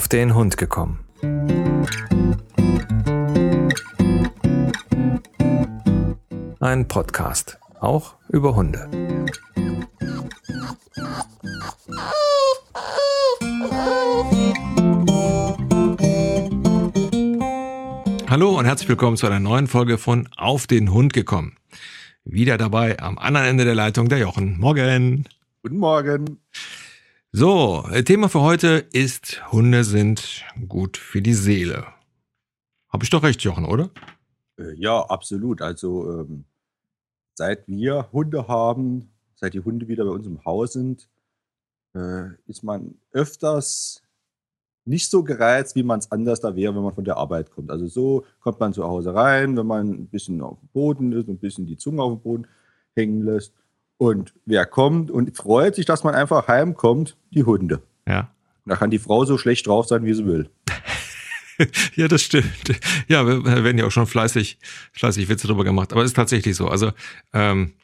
auf 0.00 0.08
den 0.08 0.34
Hund 0.34 0.56
gekommen. 0.56 1.04
Ein 6.58 6.88
Podcast, 6.88 7.58
auch 7.80 8.14
über 8.30 8.56
Hunde. 8.56 8.88
Hallo 18.26 18.58
und 18.58 18.64
herzlich 18.64 18.88
willkommen 18.88 19.18
zu 19.18 19.26
einer 19.26 19.38
neuen 19.38 19.66
Folge 19.66 19.98
von 19.98 20.26
Auf 20.38 20.66
den 20.66 20.94
Hund 20.94 21.12
gekommen. 21.12 21.58
Wieder 22.24 22.56
dabei 22.56 22.98
am 23.00 23.18
anderen 23.18 23.48
Ende 23.48 23.66
der 23.66 23.74
Leitung 23.74 24.08
der 24.08 24.16
Jochen. 24.16 24.58
Morgen. 24.58 25.28
Guten 25.62 25.76
Morgen. 25.76 26.40
So, 27.32 27.84
Thema 28.06 28.28
für 28.28 28.40
heute 28.40 28.84
ist, 28.92 29.52
Hunde 29.52 29.84
sind 29.84 30.44
gut 30.66 30.96
für 30.96 31.22
die 31.22 31.34
Seele. 31.34 31.86
Habe 32.88 33.04
ich 33.04 33.10
doch 33.10 33.22
recht, 33.22 33.42
Jochen, 33.42 33.66
oder? 33.66 33.90
Äh, 34.58 34.74
ja, 34.74 35.00
absolut. 35.02 35.62
Also 35.62 36.10
ähm, 36.10 36.44
seit 37.34 37.68
wir 37.68 38.10
Hunde 38.12 38.48
haben, 38.48 39.12
seit 39.36 39.54
die 39.54 39.60
Hunde 39.60 39.86
wieder 39.86 40.04
bei 40.04 40.10
uns 40.10 40.26
im 40.26 40.44
Haus 40.44 40.72
sind, 40.72 41.08
äh, 41.94 42.30
ist 42.48 42.64
man 42.64 42.96
öfters 43.12 44.02
nicht 44.84 45.08
so 45.08 45.22
gereizt, 45.22 45.76
wie 45.76 45.84
man 45.84 46.00
es 46.00 46.10
anders 46.10 46.40
da 46.40 46.56
wäre, 46.56 46.74
wenn 46.74 46.82
man 46.82 46.96
von 46.96 47.04
der 47.04 47.16
Arbeit 47.16 47.52
kommt. 47.52 47.70
Also 47.70 47.86
so 47.86 48.24
kommt 48.40 48.58
man 48.58 48.72
zu 48.72 48.82
Hause 48.82 49.14
rein, 49.14 49.56
wenn 49.56 49.66
man 49.68 49.88
ein 49.88 50.08
bisschen 50.08 50.42
auf 50.42 50.58
dem 50.58 50.68
Boden 50.70 51.12
ist, 51.12 51.28
ein 51.28 51.38
bisschen 51.38 51.64
die 51.64 51.76
Zunge 51.76 52.02
auf 52.02 52.12
dem 52.14 52.22
Boden 52.22 52.46
hängen 52.96 53.22
lässt 53.22 53.54
und 54.00 54.32
wer 54.46 54.64
kommt 54.64 55.10
und 55.10 55.36
freut 55.36 55.74
sich, 55.74 55.84
dass 55.84 56.04
man 56.04 56.14
einfach 56.14 56.48
heimkommt? 56.48 57.18
Die 57.32 57.44
Hunde. 57.44 57.82
Ja. 58.08 58.30
Da 58.64 58.76
kann 58.76 58.90
die 58.90 58.98
Frau 58.98 59.26
so 59.26 59.36
schlecht 59.36 59.66
drauf 59.66 59.88
sein, 59.88 60.06
wie 60.06 60.14
sie 60.14 60.24
will. 60.24 60.48
ja, 61.96 62.08
das 62.08 62.22
stimmt. 62.22 62.80
Ja, 63.08 63.26
wir 63.26 63.44
werden 63.44 63.76
ja 63.76 63.84
auch 63.84 63.90
schon 63.90 64.06
fleißig, 64.06 64.58
fleißig 64.92 65.28
Witze 65.28 65.48
drüber 65.48 65.64
gemacht. 65.64 65.92
Aber 65.92 66.00
es 66.00 66.12
ist 66.12 66.16
tatsächlich 66.16 66.56
so. 66.56 66.68
Also 66.68 66.92
ähm, 67.34 67.74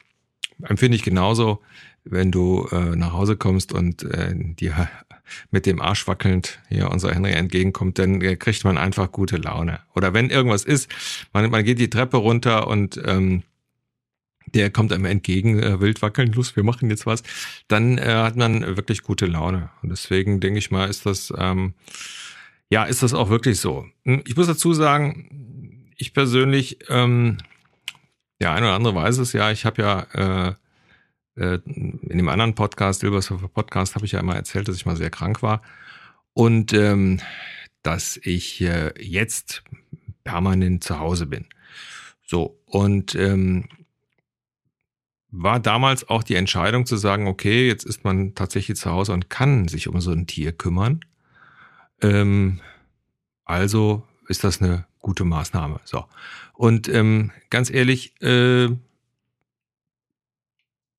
empfinde 0.63 0.95
ich 0.95 1.03
genauso, 1.03 1.61
wenn 2.03 2.31
du 2.31 2.67
äh, 2.71 2.95
nach 2.95 3.13
Hause 3.13 3.37
kommst 3.37 3.71
und 3.71 4.01
äh, 4.01 4.33
dir 4.33 4.89
mit 5.51 5.67
dem 5.67 5.79
Arsch 5.79 6.07
wackelnd 6.07 6.57
hier 6.67 6.89
unser 6.89 7.13
Henry 7.13 7.33
entgegenkommt, 7.33 7.99
dann 7.99 8.21
äh, 8.21 8.37
kriegt 8.37 8.63
man 8.63 8.79
einfach 8.79 9.11
gute 9.11 9.37
Laune. 9.37 9.81
Oder 9.93 10.15
wenn 10.15 10.31
irgendwas 10.31 10.63
ist, 10.65 10.89
man, 11.31 11.47
man 11.51 11.63
geht 11.63 11.77
die 11.77 11.91
Treppe 11.91 12.17
runter 12.17 12.65
und 12.65 12.99
ähm, 13.05 13.43
der 14.53 14.69
kommt 14.71 14.91
einem 14.91 15.05
entgegen, 15.05 15.59
äh, 15.59 15.79
wild 15.79 16.01
wackeln, 16.01 16.31
los, 16.31 16.55
wir 16.55 16.63
machen 16.63 16.89
jetzt 16.89 17.05
was, 17.05 17.23
dann 17.67 17.97
äh, 17.97 18.05
hat 18.05 18.35
man 18.35 18.61
wirklich 18.77 19.03
gute 19.03 19.25
Laune. 19.25 19.69
Und 19.81 19.89
deswegen 19.89 20.39
denke 20.39 20.59
ich 20.59 20.71
mal, 20.71 20.89
ist 20.89 21.05
das, 21.05 21.33
ähm, 21.37 21.73
ja, 22.69 22.83
ist 22.83 23.03
das 23.03 23.13
auch 23.13 23.29
wirklich 23.29 23.59
so. 23.59 23.85
Hm, 24.03 24.23
ich 24.25 24.35
muss 24.35 24.47
dazu 24.47 24.73
sagen, 24.73 25.93
ich 25.97 26.13
persönlich, 26.13 26.79
ähm, 26.89 27.37
ja, 28.39 28.53
eine 28.53 28.67
oder 28.67 28.75
andere 28.75 28.95
weiß 28.95 29.17
es 29.17 29.33
ja, 29.33 29.51
ich 29.51 29.65
habe 29.65 29.81
ja 29.81 30.47
äh, 30.47 30.53
äh, 31.37 31.59
in 31.65 32.17
dem 32.17 32.29
anderen 32.29 32.55
Podcast, 32.55 33.01
Silbersurfer 33.01 33.47
Podcast, 33.47 33.95
habe 33.95 34.05
ich 34.05 34.11
ja 34.11 34.19
immer 34.19 34.35
erzählt, 34.35 34.67
dass 34.67 34.75
ich 34.75 34.85
mal 34.85 34.97
sehr 34.97 35.09
krank 35.09 35.41
war. 35.41 35.61
Und 36.33 36.73
ähm, 36.73 37.19
dass 37.81 38.19
ich 38.21 38.61
äh, 38.61 38.91
jetzt 38.99 39.63
permanent 40.23 40.83
zu 40.83 40.99
Hause 40.99 41.25
bin. 41.25 41.45
So, 42.25 42.59
und 42.65 43.15
ähm, 43.15 43.69
war 45.29 45.59
damals 45.59 46.07
auch 46.09 46.23
die 46.23 46.35
Entscheidung 46.35 46.85
zu 46.85 46.95
sagen, 46.97 47.27
okay, 47.27 47.67
jetzt 47.67 47.83
ist 47.83 48.03
man 48.03 48.33
tatsächlich 48.35 48.77
zu 48.77 48.91
Hause 48.91 49.13
und 49.13 49.29
kann 49.29 49.67
sich 49.67 49.87
um 49.87 49.99
so 49.99 50.11
ein 50.11 50.27
Tier 50.27 50.51
kümmern. 50.51 51.01
Ähm, 52.01 52.61
also 53.45 54.03
ist 54.27 54.43
das 54.43 54.61
eine 54.61 54.85
gute 54.99 55.25
Maßnahme. 55.25 55.79
So. 55.83 56.05
Und 56.53 56.87
ähm, 56.89 57.31
ganz 57.49 57.69
ehrlich, 57.69 58.13
äh, 58.21 58.69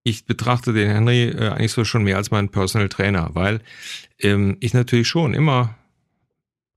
ich 0.03 0.25
betrachte 0.25 0.73
den 0.73 0.91
Henry 0.91 1.29
äh, 1.29 1.49
eigentlich 1.51 1.73
so 1.73 1.85
schon 1.85 2.05
mehr 2.05 2.17
als 2.17 2.31
meinen 2.31 2.49
Personal 2.49 2.89
Trainer, 2.89 3.31
weil 3.35 3.61
ähm, 4.19 4.57
ich 4.61 4.75
natürlich 4.75 5.09
schon 5.09 5.35
immer 5.35 5.78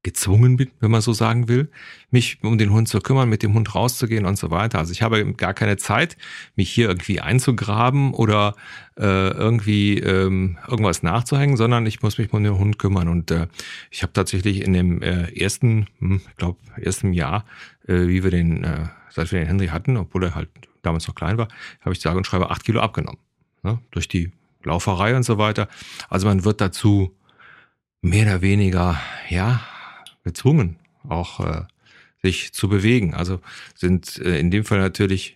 gezwungen 0.04 0.58
bin, 0.58 0.72
wenn 0.80 0.90
man 0.90 1.02
so 1.02 1.14
sagen 1.14 1.48
will, 1.48 1.70
mich 2.10 2.40
um 2.44 2.58
den 2.58 2.72
Hund 2.72 2.88
zu 2.88 3.00
kümmern, 3.00 3.30
mit 3.30 3.44
dem 3.44 3.54
Hund 3.54 3.76
rauszugehen 3.76 4.26
und 4.26 4.38
so 4.38 4.50
weiter. 4.50 4.80
Also 4.80 4.92
ich 4.92 5.04
habe 5.04 5.34
gar 5.34 5.54
keine 5.54 5.78
Zeit, 5.78 6.18
mich 6.56 6.72
hier 6.72 6.88
irgendwie 6.88 7.22
einzugraben 7.22 8.14
oder 8.14 8.56
äh, 8.98 9.04
irgendwie 9.04 10.00
ähm, 10.00 10.58
irgendwas 10.68 11.04
nachzuhängen, 11.04 11.56
sondern 11.56 11.86
ich 11.86 12.02
muss 12.02 12.18
mich 12.18 12.34
um 12.34 12.44
den 12.44 12.58
Hund 12.58 12.80
kümmern. 12.80 13.08
Und 13.10 13.30
äh, 13.30 13.48
ich 13.92 14.02
habe 14.02 14.14
tatsächlich 14.14 14.62
in 14.62 14.74
dem 14.74 15.02
äh, 15.04 15.32
ersten, 15.40 15.88
hm, 16.00 16.22
ich 16.28 16.38
glaube, 16.38 16.58
ersten 16.78 17.14
Jahr, 17.14 17.46
äh, 17.88 18.08
wie 18.08 18.24
wir 18.24 18.32
den, 18.32 18.64
äh, 18.64 18.86
seit 19.10 19.32
wir 19.32 19.40
den 19.40 19.48
Henry 19.48 19.68
hatten, 19.68 19.98
obwohl 19.98 20.24
er 20.24 20.36
halt 20.36 20.50
damals 20.82 21.08
noch 21.08 21.16
klein 21.16 21.38
war, 21.38 21.48
habe 21.82 21.94
ich 21.94 22.02
sage 22.02 22.18
und 22.18 22.26
schreibe 22.26 22.50
acht 22.50 22.64
Kilo 22.64 22.82
abgenommen. 22.82 23.20
Ne? 23.62 23.80
Durch 23.92 24.08
die 24.08 24.32
Lauferei 24.64 25.16
und 25.16 25.24
so 25.24 25.38
weiter. 25.38 25.68
Also 26.10 26.28
man 26.28 26.44
wird 26.44 26.60
dazu 26.60 27.16
mehr 28.02 28.26
oder 28.26 28.42
weniger, 28.42 29.00
ja, 29.30 29.62
gezwungen, 30.24 30.78
auch 31.08 31.40
äh, 31.40 31.64
sich 32.22 32.54
zu 32.54 32.70
bewegen. 32.70 33.14
Also 33.14 33.40
sind 33.76 34.18
äh, 34.20 34.40
in 34.40 34.52
dem 34.52 34.64
Fall 34.64 34.80
natürlich 34.80 35.36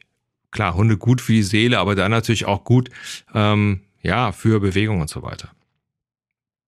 klar 0.52 0.76
Hunde 0.76 0.98
gut 0.98 1.22
für 1.22 1.34
die 1.34 1.44
Seele, 1.44 1.80
aber 1.80 1.96
dann 1.96 2.12
natürlich 2.12 2.46
auch 2.46 2.64
gut 2.64 2.90
ähm, 3.34 3.82
ja 4.02 4.32
für 4.32 4.60
Bewegung 4.60 5.02
und 5.02 5.10
so 5.10 5.24
weiter. 5.24 5.52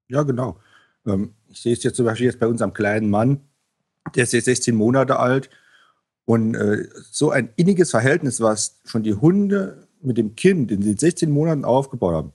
Ja, 0.09 0.23
genau. 0.23 0.59
Ähm, 1.05 1.33
ich 1.49 1.61
sehe 1.61 1.73
es 1.73 1.83
jetzt 1.83 1.95
zum 1.95 2.05
Beispiel 2.05 2.25
jetzt 2.25 2.39
bei 2.39 2.47
unserem 2.47 2.73
kleinen 2.73 3.09
Mann, 3.09 3.41
der 4.15 4.23
ist 4.23 4.33
jetzt 4.33 4.45
16 4.45 4.75
Monate 4.75 5.19
alt 5.19 5.49
und 6.25 6.55
äh, 6.55 6.87
so 7.11 7.31
ein 7.31 7.49
inniges 7.55 7.91
Verhältnis, 7.91 8.41
was 8.41 8.79
schon 8.85 9.03
die 9.03 9.13
Hunde 9.13 9.87
mit 10.01 10.17
dem 10.17 10.35
Kind 10.35 10.71
in 10.71 10.81
den 10.81 10.97
16 10.97 11.31
Monaten 11.31 11.65
aufgebaut 11.65 12.13
haben. 12.13 12.33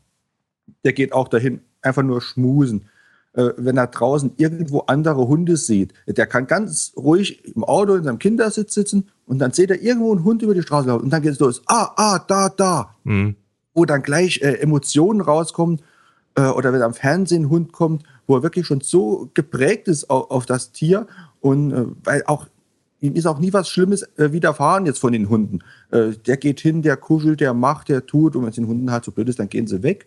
Der 0.84 0.92
geht 0.92 1.12
auch 1.12 1.28
dahin 1.28 1.60
einfach 1.82 2.02
nur 2.02 2.20
schmusen 2.20 2.88
wenn 3.34 3.78
er 3.78 3.86
draußen 3.86 4.32
irgendwo 4.36 4.80
andere 4.80 5.26
Hunde 5.26 5.56
sieht. 5.56 5.94
Der 6.06 6.26
kann 6.26 6.46
ganz 6.46 6.92
ruhig 6.96 7.42
im 7.54 7.64
Auto 7.64 7.94
in 7.94 8.04
seinem 8.04 8.18
Kindersitz 8.18 8.74
sitzen 8.74 9.08
und 9.26 9.38
dann 9.38 9.52
sieht 9.52 9.70
er 9.70 9.80
irgendwo 9.80 10.12
einen 10.12 10.24
Hund 10.24 10.42
über 10.42 10.52
die 10.52 10.62
Straße 10.62 10.88
laufen 10.88 11.04
und 11.04 11.10
dann 11.10 11.22
geht 11.22 11.32
es 11.32 11.40
los. 11.40 11.62
Ah, 11.66 11.92
ah, 11.96 12.18
da, 12.18 12.50
da. 12.50 12.94
Mhm. 13.04 13.36
Wo 13.72 13.86
dann 13.86 14.02
gleich 14.02 14.42
äh, 14.42 14.60
Emotionen 14.60 15.22
rauskommen 15.22 15.80
äh, 16.34 16.42
oder 16.42 16.72
wenn 16.72 16.82
am 16.82 16.94
Fernsehen 16.94 17.44
ein 17.44 17.48
Hund 17.48 17.72
kommt, 17.72 18.02
wo 18.26 18.36
er 18.36 18.42
wirklich 18.42 18.66
schon 18.66 18.80
so 18.80 19.30
geprägt 19.34 19.88
ist 19.88 20.10
auf, 20.10 20.30
auf 20.30 20.46
das 20.46 20.72
Tier 20.72 21.06
und 21.40 21.72
äh, 21.72 21.86
weil 22.04 22.22
auch 22.26 22.46
ihm 23.00 23.14
ist 23.14 23.26
auch 23.26 23.38
nie 23.38 23.52
was 23.52 23.68
Schlimmes 23.68 24.02
äh, 24.16 24.32
widerfahren 24.32 24.86
jetzt 24.86 25.00
von 25.00 25.12
den 25.12 25.28
Hunden. 25.28 25.60
Äh, 25.90 26.12
der 26.26 26.36
geht 26.36 26.60
hin, 26.60 26.82
der 26.82 26.96
kuschelt, 26.96 27.40
der 27.40 27.52
macht, 27.54 27.88
der 27.88 28.06
tut 28.06 28.36
und 28.36 28.42
wenn 28.42 28.50
es 28.50 28.54
den 28.54 28.68
Hunden 28.68 28.90
halt 28.90 29.04
so 29.04 29.10
blöd 29.10 29.28
ist, 29.28 29.38
dann 29.38 29.48
gehen 29.48 29.66
sie 29.66 29.82
weg 29.82 30.06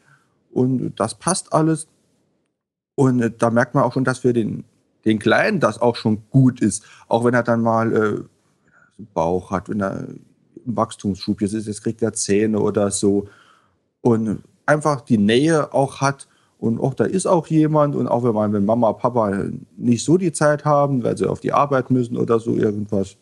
und 0.52 0.94
das 0.96 1.16
passt 1.16 1.52
alles. 1.54 1.88
Und 2.96 3.22
äh, 3.22 3.32
da 3.38 3.50
merkt 3.50 3.76
man 3.76 3.84
auch 3.84 3.94
schon, 3.94 4.04
dass 4.04 4.20
für 4.20 4.34
den, 4.34 4.64
den 5.06 5.20
Kleinen 5.20 5.60
das 5.60 5.82
auch 5.82 5.96
schon 5.96 6.24
gut 6.30 6.62
ist. 6.62 6.84
Auch 7.08 7.24
wenn 7.24 7.34
er 7.34 7.44
dann 7.44 7.62
mal 7.62 7.94
äh, 7.94 8.24
Bauch 9.14 9.52
hat, 9.52 9.70
wenn 9.70 9.82
er 9.82 10.08
im 10.66 10.76
Wachstumsschub 10.76 11.42
ist, 11.42 11.54
jetzt 11.54 11.84
kriegt 11.84 12.02
er 12.02 12.14
Zähne 12.14 12.60
oder 12.60 12.90
so. 12.92 13.28
Und 14.02 14.42
einfach 14.66 15.02
die 15.02 15.18
Nähe 15.18 15.74
auch 15.74 16.02
hat. 16.02 16.28
Und 16.58 16.80
auch 16.80 16.94
da 16.94 17.04
ist 17.04 17.26
auch 17.26 17.48
jemand. 17.48 17.96
Und 17.96 18.08
auch 18.08 18.24
wenn, 18.24 18.34
man, 18.34 18.54
wenn 18.54 18.66
Mama, 18.66 18.94
Papa 18.94 19.46
nicht 19.76 20.04
so 20.04 20.18
die 20.18 20.32
Zeit 20.32 20.66
haben, 20.66 21.04
weil 21.04 21.18
sie 21.18 21.28
auf 21.28 21.42
die 21.42 21.54
Arbeit 21.54 21.92
müssen 21.92 22.18
oder 22.18 22.40
so 22.40 22.56
irgendwas, 22.56 23.18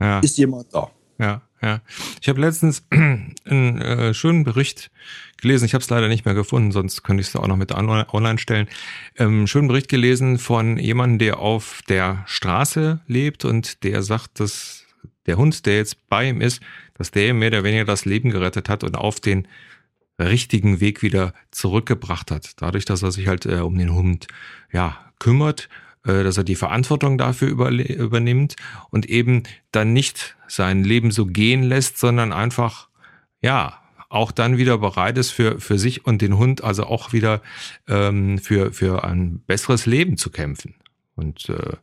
ja. 0.00 0.20
ist 0.20 0.38
jemand 0.38 0.72
da. 0.72 0.88
Ja, 1.18 1.42
ja. 1.66 1.80
Ich 2.20 2.28
habe 2.28 2.40
letztens 2.40 2.86
einen 2.90 3.80
äh, 3.80 4.14
schönen 4.14 4.44
Bericht 4.44 4.90
gelesen. 5.36 5.64
Ich 5.64 5.74
habe 5.74 5.82
es 5.82 5.90
leider 5.90 6.08
nicht 6.08 6.24
mehr 6.24 6.34
gefunden, 6.34 6.72
sonst 6.72 7.02
könnte 7.02 7.20
ich 7.20 7.28
es 7.28 7.36
auch 7.36 7.46
noch 7.46 7.56
mit 7.56 7.72
online 7.72 8.38
stellen. 8.38 8.68
Ähm, 9.16 9.46
schönen 9.46 9.68
Bericht 9.68 9.88
gelesen 9.88 10.38
von 10.38 10.78
jemandem, 10.78 11.18
der 11.18 11.38
auf 11.38 11.82
der 11.88 12.24
Straße 12.26 13.00
lebt 13.06 13.44
und 13.44 13.82
der 13.84 14.02
sagt, 14.02 14.40
dass 14.40 14.84
der 15.26 15.36
Hund, 15.36 15.66
der 15.66 15.76
jetzt 15.76 16.08
bei 16.08 16.28
ihm 16.28 16.40
ist, 16.40 16.62
dass 16.94 17.10
der 17.10 17.34
mehr 17.34 17.48
oder 17.48 17.64
weniger 17.64 17.84
das 17.84 18.04
Leben 18.04 18.30
gerettet 18.30 18.68
hat 18.68 18.84
und 18.84 18.96
auf 18.96 19.20
den 19.20 19.48
richtigen 20.18 20.80
Weg 20.80 21.02
wieder 21.02 21.34
zurückgebracht 21.50 22.30
hat. 22.30 22.52
Dadurch, 22.56 22.84
dass 22.84 23.02
er 23.02 23.12
sich 23.12 23.26
halt 23.28 23.44
äh, 23.44 23.56
um 23.56 23.76
den 23.76 23.92
Hund 23.92 24.28
ja 24.72 24.98
kümmert 25.18 25.68
dass 26.06 26.36
er 26.36 26.44
die 26.44 26.54
Verantwortung 26.54 27.18
dafür 27.18 27.48
übernimmt 27.48 28.56
und 28.90 29.06
eben 29.06 29.42
dann 29.72 29.92
nicht 29.92 30.36
sein 30.48 30.84
Leben 30.84 31.10
so 31.10 31.26
gehen 31.26 31.62
lässt, 31.62 31.98
sondern 31.98 32.32
einfach, 32.32 32.88
ja, 33.40 33.78
auch 34.08 34.30
dann 34.30 34.56
wieder 34.56 34.78
bereit 34.78 35.18
ist 35.18 35.30
für, 35.30 35.60
für 35.60 35.78
sich 35.78 36.06
und 36.06 36.22
den 36.22 36.38
Hund, 36.38 36.62
also 36.62 36.84
auch 36.84 37.12
wieder 37.12 37.42
ähm, 37.88 38.38
für, 38.38 38.72
für 38.72 39.04
ein 39.04 39.40
besseres 39.46 39.86
Leben 39.86 40.16
zu 40.16 40.30
kämpfen. 40.30 40.74
Und 41.16 41.48
äh, 41.48 41.76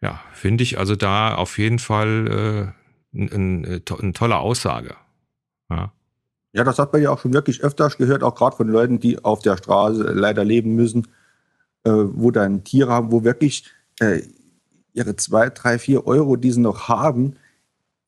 ja, 0.00 0.20
finde 0.32 0.62
ich 0.62 0.78
also 0.78 0.96
da 0.96 1.34
auf 1.34 1.58
jeden 1.58 1.78
Fall 1.78 2.74
äh, 3.14 3.18
eine, 3.18 3.82
eine 4.00 4.12
tolle 4.12 4.36
Aussage. 4.36 4.94
Ja. 5.70 5.92
ja, 6.52 6.64
das 6.64 6.78
hat 6.78 6.92
man 6.92 7.02
ja 7.02 7.10
auch 7.10 7.18
schon 7.18 7.32
wirklich 7.32 7.62
öfters 7.62 7.96
gehört, 7.96 8.22
auch 8.22 8.34
gerade 8.34 8.56
von 8.56 8.68
Leuten, 8.68 9.00
die 9.00 9.24
auf 9.24 9.40
der 9.40 9.56
Straße 9.56 10.02
leider 10.12 10.44
leben 10.44 10.74
müssen 10.74 11.08
äh, 11.84 11.90
wo 11.92 12.30
dann 12.30 12.64
Tiere 12.64 12.90
haben, 12.90 13.12
wo 13.12 13.24
wirklich 13.24 13.64
äh, 14.00 14.22
ihre 14.92 15.16
zwei, 15.16 15.50
drei, 15.50 15.78
vier 15.78 16.06
Euro, 16.06 16.36
die 16.36 16.50
sie 16.50 16.60
noch 16.60 16.88
haben, 16.88 17.36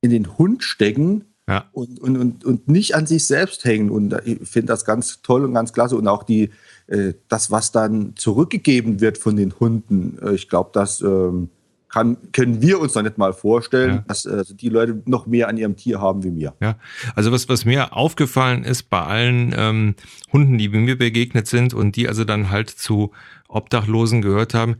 in 0.00 0.11
den 0.11 0.38
Hund 0.38 0.62
stecken 0.62 1.25
ja. 1.49 1.64
und, 1.73 2.00
und, 2.00 2.17
und, 2.17 2.44
und 2.44 2.69
nicht 2.69 2.94
an 2.94 3.06
sich 3.06 3.25
selbst 3.25 3.64
hängen. 3.64 3.90
Und 3.90 4.17
ich 4.25 4.49
finde 4.49 4.69
das 4.69 4.84
ganz 4.84 5.23
toll 5.23 5.44
und 5.44 5.55
ganz 5.55 5.73
klasse. 5.73 5.96
Und 5.96 6.08
auch 6.08 6.23
die, 6.23 6.50
äh, 6.87 7.14
das, 7.28 7.50
was 7.50 7.73
dann 7.73 8.14
zurückgegeben 8.17 9.00
wird 9.00 9.19
von 9.19 9.37
den 9.37 9.58
Hunden, 9.58 10.19
äh, 10.22 10.34
ich 10.34 10.49
glaube, 10.49 10.70
das 10.72 11.00
ähm, 11.00 11.50
kann, 11.88 12.17
können 12.32 12.61
wir 12.62 12.81
uns 12.81 12.94
noch 12.94 13.02
nicht 13.02 13.17
mal 13.17 13.32
vorstellen, 13.32 13.94
ja. 13.96 14.05
dass 14.06 14.26
äh, 14.26 14.44
die 14.49 14.69
Leute 14.69 15.02
noch 15.06 15.26
mehr 15.26 15.49
an 15.49 15.56
ihrem 15.56 15.76
Tier 15.76 16.00
haben 16.00 16.25
wie 16.25 16.31
mir. 16.31 16.55
Ja, 16.61 16.76
also 17.14 17.32
was, 17.32 17.49
was 17.49 17.64
mir 17.64 17.94
aufgefallen 17.94 18.64
ist 18.64 18.90
bei 18.90 19.00
allen 19.00 19.55
ähm, 19.56 19.94
Hunden, 20.32 20.58
die 20.58 20.69
mir 20.69 20.99
begegnet 20.99 21.46
sind 21.46 21.75
und 21.75 21.96
die 21.96 22.08
also 22.08 22.25
dann 22.25 22.50
halt 22.50 22.70
zu 22.70 23.12
Obdachlosen 23.48 24.22
gehört 24.22 24.54
haben, 24.54 24.76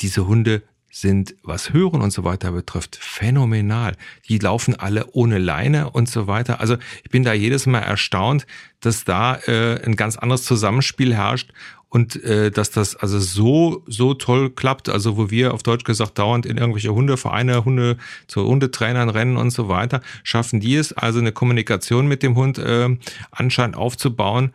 diese 0.00 0.26
Hunde 0.26 0.62
sind, 0.90 1.36
was 1.42 1.72
Hören 1.72 2.00
und 2.00 2.12
so 2.12 2.24
weiter 2.24 2.50
betrifft, 2.52 2.96
phänomenal. 2.96 3.94
Die 4.28 4.38
laufen 4.38 4.74
alle 4.74 5.06
ohne 5.12 5.38
Leine 5.38 5.90
und 5.90 6.08
so 6.08 6.26
weiter. 6.26 6.60
Also 6.60 6.76
ich 7.04 7.10
bin 7.10 7.22
da 7.22 7.32
jedes 7.32 7.66
Mal 7.66 7.80
erstaunt, 7.80 8.46
dass 8.80 9.04
da 9.04 9.36
äh, 9.46 9.80
ein 9.84 9.94
ganz 9.94 10.16
anderes 10.16 10.42
Zusammenspiel 10.42 11.14
herrscht 11.14 11.52
und 11.88 12.22
äh, 12.24 12.50
dass 12.50 12.70
das 12.70 12.96
also 12.96 13.20
so 13.20 13.84
so 13.86 14.14
toll 14.14 14.50
klappt. 14.50 14.88
Also 14.88 15.16
wo 15.16 15.30
wir 15.30 15.54
auf 15.54 15.62
Deutsch 15.62 15.84
gesagt 15.84 16.18
dauernd 16.18 16.44
in 16.44 16.56
irgendwelche 16.56 16.92
Hundevereine, 16.92 17.64
Hunde 17.64 17.96
zu 18.26 18.44
Hundetrainern 18.44 19.10
rennen 19.10 19.36
und 19.36 19.50
so 19.50 19.68
weiter, 19.68 20.00
schaffen 20.24 20.58
die 20.58 20.74
es 20.74 20.92
also 20.92 21.20
eine 21.20 21.32
Kommunikation 21.32 22.08
mit 22.08 22.24
dem 22.24 22.34
Hund 22.34 22.58
äh, 22.58 22.96
anscheinend 23.30 23.76
aufzubauen, 23.76 24.52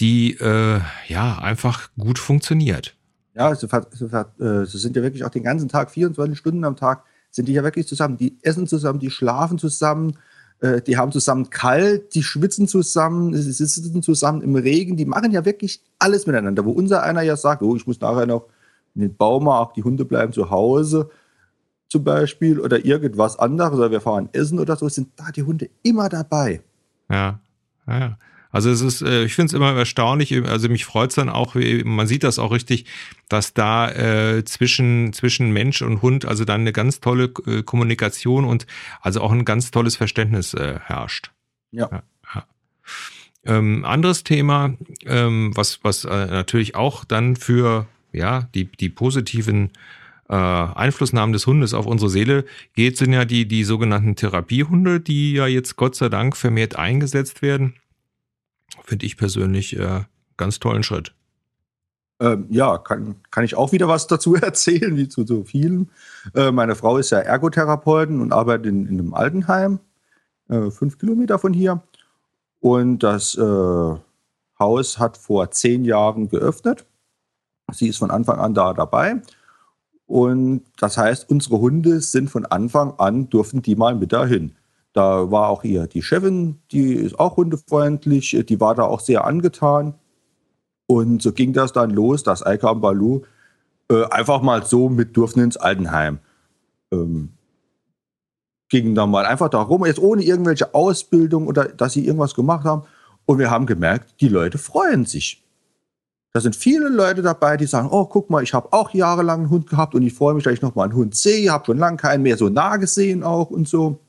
die 0.00 0.34
äh, 0.38 0.80
ja 1.06 1.38
einfach 1.38 1.90
gut 1.98 2.18
funktioniert. 2.18 2.97
Ja, 3.38 3.54
sie, 3.54 3.66
äh, 3.66 4.64
sie 4.66 4.78
sind 4.78 4.96
ja 4.96 5.02
wirklich 5.02 5.24
auch 5.24 5.30
den 5.30 5.44
ganzen 5.44 5.68
Tag, 5.68 5.92
24 5.92 6.36
Stunden 6.36 6.64
am 6.64 6.74
Tag, 6.74 7.04
sind 7.30 7.46
die 7.46 7.52
ja 7.52 7.62
wirklich 7.62 7.86
zusammen. 7.86 8.16
Die 8.16 8.36
essen 8.42 8.66
zusammen, 8.66 8.98
die 8.98 9.10
schlafen 9.10 9.58
zusammen, 9.58 10.18
äh, 10.60 10.82
die 10.82 10.96
haben 10.96 11.12
zusammen 11.12 11.48
kalt, 11.48 12.14
die 12.16 12.24
schwitzen 12.24 12.66
zusammen, 12.66 13.34
sie 13.34 13.52
sitzen 13.52 14.02
zusammen 14.02 14.42
im 14.42 14.56
Regen, 14.56 14.96
die 14.96 15.04
machen 15.04 15.30
ja 15.30 15.44
wirklich 15.44 15.80
alles 16.00 16.26
miteinander. 16.26 16.64
Wo 16.64 16.72
unser 16.72 17.04
einer 17.04 17.22
ja 17.22 17.36
sagt, 17.36 17.62
oh, 17.62 17.76
ich 17.76 17.86
muss 17.86 18.00
nachher 18.00 18.26
noch 18.26 18.46
in 18.96 19.02
den 19.02 19.16
Baumarkt, 19.16 19.76
die 19.76 19.84
Hunde 19.84 20.04
bleiben 20.04 20.32
zu 20.32 20.50
Hause 20.50 21.08
zum 21.88 22.04
Beispiel 22.04 22.60
oder 22.60 22.84
irgendwas 22.84 23.38
anderes 23.38 23.78
oder 23.78 23.90
wir 23.90 24.00
fahren 24.00 24.28
essen 24.32 24.58
oder 24.58 24.76
so, 24.76 24.88
sind 24.88 25.08
da 25.16 25.30
die 25.30 25.42
Hunde 25.42 25.70
immer 25.82 26.08
dabei. 26.08 26.60
Ja, 27.08 27.38
ja. 27.86 28.18
Also 28.50 28.70
es 28.70 28.80
ist, 28.80 29.02
äh, 29.02 29.24
ich 29.24 29.34
finde 29.34 29.48
es 29.48 29.52
immer 29.52 29.74
erstaunlich, 29.74 30.34
also 30.46 30.68
mich 30.68 30.84
freut 30.84 31.10
es 31.10 31.16
dann 31.16 31.28
auch, 31.28 31.54
man 31.84 32.06
sieht 32.06 32.24
das 32.24 32.38
auch 32.38 32.52
richtig, 32.52 32.86
dass 33.28 33.52
da 33.52 33.90
äh, 33.90 34.44
zwischen, 34.44 35.12
zwischen 35.12 35.52
Mensch 35.52 35.82
und 35.82 36.02
Hund 36.02 36.24
also 36.24 36.44
dann 36.44 36.62
eine 36.62 36.72
ganz 36.72 37.00
tolle 37.00 37.32
äh, 37.46 37.62
Kommunikation 37.62 38.44
und 38.44 38.66
also 39.00 39.20
auch 39.20 39.32
ein 39.32 39.44
ganz 39.44 39.70
tolles 39.70 39.96
Verständnis 39.96 40.54
äh, 40.54 40.78
herrscht. 40.82 41.30
Ja. 41.72 41.88
ja, 41.92 42.02
ja. 42.34 42.44
Ähm, 43.44 43.84
anderes 43.84 44.24
Thema, 44.24 44.74
ähm, 45.04 45.52
was, 45.54 45.80
was 45.82 46.04
äh, 46.04 46.26
natürlich 46.26 46.74
auch 46.74 47.04
dann 47.04 47.36
für 47.36 47.86
ja, 48.12 48.48
die, 48.54 48.64
die 48.64 48.88
positiven 48.88 49.70
äh, 50.28 50.34
Einflussnahmen 50.34 51.32
des 51.32 51.46
Hundes 51.46 51.74
auf 51.74 51.86
unsere 51.86 52.10
Seele 52.10 52.44
geht, 52.74 52.96
sind 52.96 53.12
ja 53.12 53.24
die, 53.24 53.46
die 53.46 53.64
sogenannten 53.64 54.16
Therapiehunde, 54.16 55.00
die 55.00 55.32
ja 55.34 55.46
jetzt 55.46 55.76
Gott 55.76 55.94
sei 55.94 56.08
Dank 56.08 56.36
vermehrt 56.36 56.76
eingesetzt 56.76 57.42
werden. 57.42 57.74
Finde 58.88 59.04
ich 59.04 59.18
persönlich 59.18 59.78
äh, 59.78 60.04
ganz 60.38 60.60
tollen 60.60 60.82
Schritt. 60.82 61.14
Ähm, 62.20 62.46
ja, 62.48 62.78
kann, 62.78 63.16
kann 63.30 63.44
ich 63.44 63.54
auch 63.54 63.72
wieder 63.72 63.86
was 63.86 64.06
dazu 64.06 64.34
erzählen, 64.36 64.96
wie 64.96 65.08
zu 65.08 65.26
so 65.26 65.44
vielen. 65.44 65.90
Äh, 66.34 66.52
meine 66.52 66.74
Frau 66.74 66.96
ist 66.96 67.10
ja 67.10 67.18
Ergotherapeutin 67.18 68.22
und 68.22 68.32
arbeitet 68.32 68.64
in, 68.64 68.86
in 68.86 68.98
einem 68.98 69.12
Altenheim, 69.12 69.78
äh, 70.48 70.70
fünf 70.70 70.96
Kilometer 70.96 71.38
von 71.38 71.52
hier. 71.52 71.82
Und 72.60 73.00
das 73.00 73.34
äh, 73.34 73.96
Haus 74.58 74.98
hat 74.98 75.18
vor 75.18 75.50
zehn 75.50 75.84
Jahren 75.84 76.30
geöffnet. 76.30 76.86
Sie 77.70 77.88
ist 77.88 77.98
von 77.98 78.10
Anfang 78.10 78.38
an 78.38 78.54
da 78.54 78.72
dabei. 78.72 79.20
Und 80.06 80.62
das 80.78 80.96
heißt, 80.96 81.28
unsere 81.28 81.60
Hunde 81.60 82.00
sind 82.00 82.30
von 82.30 82.46
Anfang 82.46 82.94
an, 82.98 83.28
durften 83.28 83.60
die 83.60 83.76
mal 83.76 83.94
mit 83.94 84.14
dahin. 84.14 84.56
Da 84.98 85.30
war 85.30 85.48
auch 85.48 85.62
ihr 85.62 85.86
die 85.86 86.02
Chefin, 86.02 86.58
die 86.72 86.92
ist 86.92 87.20
auch 87.20 87.36
hundefreundlich, 87.36 88.36
die 88.48 88.60
war 88.60 88.74
da 88.74 88.82
auch 88.82 88.98
sehr 88.98 89.24
angetan. 89.24 89.94
Und 90.88 91.22
so 91.22 91.30
ging 91.30 91.52
das 91.52 91.72
dann 91.72 91.90
los, 91.90 92.24
dass 92.24 92.44
Eika 92.44 92.70
und 92.70 92.80
Balu 92.80 93.20
äh, 93.92 94.06
einfach 94.06 94.42
mal 94.42 94.64
so 94.64 94.88
mit 94.88 95.16
durften 95.16 95.38
ins 95.38 95.56
Altenheim. 95.56 96.18
Ähm, 96.90 97.28
gingen 98.70 98.96
dann 98.96 99.12
mal 99.12 99.24
einfach 99.24 99.48
darum, 99.48 99.86
jetzt 99.86 100.00
ohne 100.00 100.24
irgendwelche 100.24 100.74
Ausbildung 100.74 101.46
oder 101.46 101.66
dass 101.66 101.92
sie 101.92 102.04
irgendwas 102.04 102.34
gemacht 102.34 102.64
haben. 102.64 102.82
Und 103.24 103.38
wir 103.38 103.52
haben 103.52 103.66
gemerkt, 103.66 104.20
die 104.20 104.28
Leute 104.28 104.58
freuen 104.58 105.04
sich. 105.04 105.44
Da 106.32 106.40
sind 106.40 106.56
viele 106.56 106.88
Leute 106.88 107.22
dabei, 107.22 107.56
die 107.56 107.66
sagen, 107.66 107.88
oh, 107.92 108.06
guck 108.06 108.30
mal, 108.30 108.42
ich 108.42 108.52
habe 108.52 108.72
auch 108.72 108.92
jahrelang 108.92 109.42
einen 109.42 109.50
Hund 109.50 109.70
gehabt 109.70 109.94
und 109.94 110.02
ich 110.02 110.14
freue 110.14 110.34
mich, 110.34 110.42
dass 110.42 110.54
ich 110.54 110.62
noch 110.62 110.74
mal 110.74 110.86
einen 110.86 110.96
Hund 110.96 111.14
sehe, 111.14 111.52
habe 111.52 111.66
schon 111.66 111.78
lange 111.78 111.98
keinen 111.98 112.24
mehr 112.24 112.36
so 112.36 112.48
nah 112.48 112.78
gesehen 112.78 113.22
auch 113.22 113.50
und 113.50 113.68
so. 113.68 114.00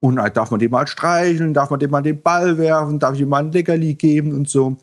Und 0.00 0.16
dann 0.16 0.32
darf 0.32 0.50
man 0.50 0.60
dem 0.60 0.70
mal 0.70 0.86
streicheln, 0.86 1.54
darf 1.54 1.70
man 1.70 1.80
dem 1.80 1.90
mal 1.90 2.02
den 2.02 2.22
Ball 2.22 2.56
werfen, 2.58 2.98
darf 2.98 3.14
ich 3.14 3.20
ihm 3.20 3.28
mal 3.28 3.44
ein 3.44 3.52
Leckerli 3.52 3.94
geben 3.94 4.32
und 4.32 4.48
so. 4.48 4.76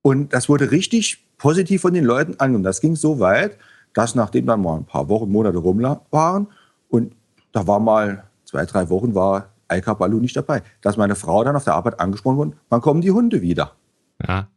Und 0.00 0.32
das 0.32 0.48
wurde 0.48 0.70
richtig 0.70 1.26
positiv 1.38 1.82
von 1.82 1.92
den 1.92 2.04
Leuten 2.04 2.34
angenommen. 2.38 2.64
Das 2.64 2.80
ging 2.80 2.96
so 2.96 3.20
weit, 3.20 3.58
dass 3.94 4.14
nachdem 4.14 4.46
dann 4.46 4.62
mal 4.62 4.76
ein 4.76 4.84
paar 4.84 5.08
Wochen, 5.08 5.30
Monate 5.30 5.58
rum 5.58 5.82
waren 6.10 6.46
und 6.88 7.14
da 7.52 7.66
war 7.66 7.78
mal 7.78 8.24
zwei, 8.44 8.64
drei 8.64 8.88
Wochen 8.88 9.14
war 9.14 9.50
Alka 9.68 9.94
Balu 9.94 10.18
nicht 10.18 10.36
dabei, 10.36 10.62
dass 10.80 10.96
meine 10.96 11.14
Frau 11.14 11.42
dann 11.44 11.56
auf 11.56 11.64
der 11.64 11.74
Arbeit 11.74 11.98
angesprochen 12.00 12.36
wurde, 12.36 12.52
wann 12.68 12.80
kommen 12.80 13.00
die 13.00 13.10
Hunde 13.10 13.42
wieder? 13.42 13.72
Ja. 14.26 14.48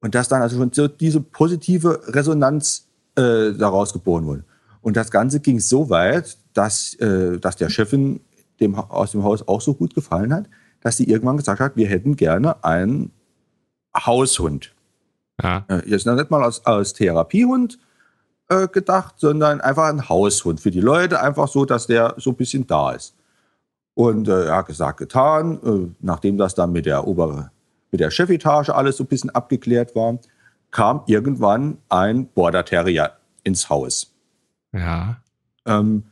Und 0.00 0.14
dass 0.14 0.28
dann 0.28 0.42
also 0.42 0.56
schon 0.58 0.72
so 0.72 0.88
diese 0.88 1.20
positive 1.20 2.00
Resonanz 2.08 2.88
äh, 3.16 3.52
daraus 3.52 3.92
geboren 3.92 4.26
wurde. 4.26 4.44
Und 4.80 4.96
das 4.96 5.10
Ganze 5.10 5.40
ging 5.40 5.58
so 5.60 5.90
weit, 5.90 6.36
dass, 6.54 6.94
äh, 6.94 7.38
dass 7.38 7.56
der 7.56 7.68
Chefin 7.68 8.20
dem, 8.60 8.74
aus 8.74 9.12
dem 9.12 9.22
Haus 9.22 9.46
auch 9.46 9.60
so 9.60 9.74
gut 9.74 9.94
gefallen 9.94 10.32
hat, 10.34 10.46
dass 10.80 10.96
sie 10.96 11.04
irgendwann 11.04 11.36
gesagt 11.36 11.60
hat, 11.60 11.76
wir 11.76 11.88
hätten 11.88 12.16
gerne 12.16 12.62
einen 12.64 13.12
Haushund. 13.96 14.74
Ja. 15.42 15.64
Äh, 15.68 15.88
jetzt 15.88 16.06
nicht 16.06 16.30
mal 16.30 16.42
als, 16.42 16.64
als 16.66 16.92
Therapiehund 16.92 17.78
äh, 18.48 18.68
gedacht, 18.68 19.14
sondern 19.18 19.60
einfach 19.60 19.84
ein 19.88 20.08
Haushund 20.08 20.60
für 20.60 20.70
die 20.70 20.80
Leute, 20.80 21.20
einfach 21.20 21.48
so, 21.48 21.64
dass 21.64 21.86
der 21.86 22.14
so 22.18 22.30
ein 22.30 22.36
bisschen 22.36 22.66
da 22.66 22.92
ist. 22.92 23.14
Und 23.94 24.28
äh, 24.28 24.46
er 24.46 24.56
hat 24.56 24.66
gesagt, 24.66 24.98
getan, 24.98 25.58
äh, 25.64 25.94
nachdem 26.00 26.38
das 26.38 26.54
dann 26.54 26.72
mit 26.72 26.86
der 26.86 27.06
obere, 27.06 27.50
mit 27.90 28.00
der 28.00 28.10
Chefetage 28.10 28.74
alles 28.74 28.96
so 28.96 29.04
ein 29.04 29.08
bisschen 29.08 29.30
abgeklärt 29.30 29.94
war, 29.94 30.18
kam 30.70 31.02
irgendwann 31.06 31.78
ein 31.88 32.26
Border 32.28 32.64
Terrier 32.64 33.12
ins 33.42 33.68
Haus. 33.70 34.14
Ja. 34.72 35.16
Ähm, 35.66 36.04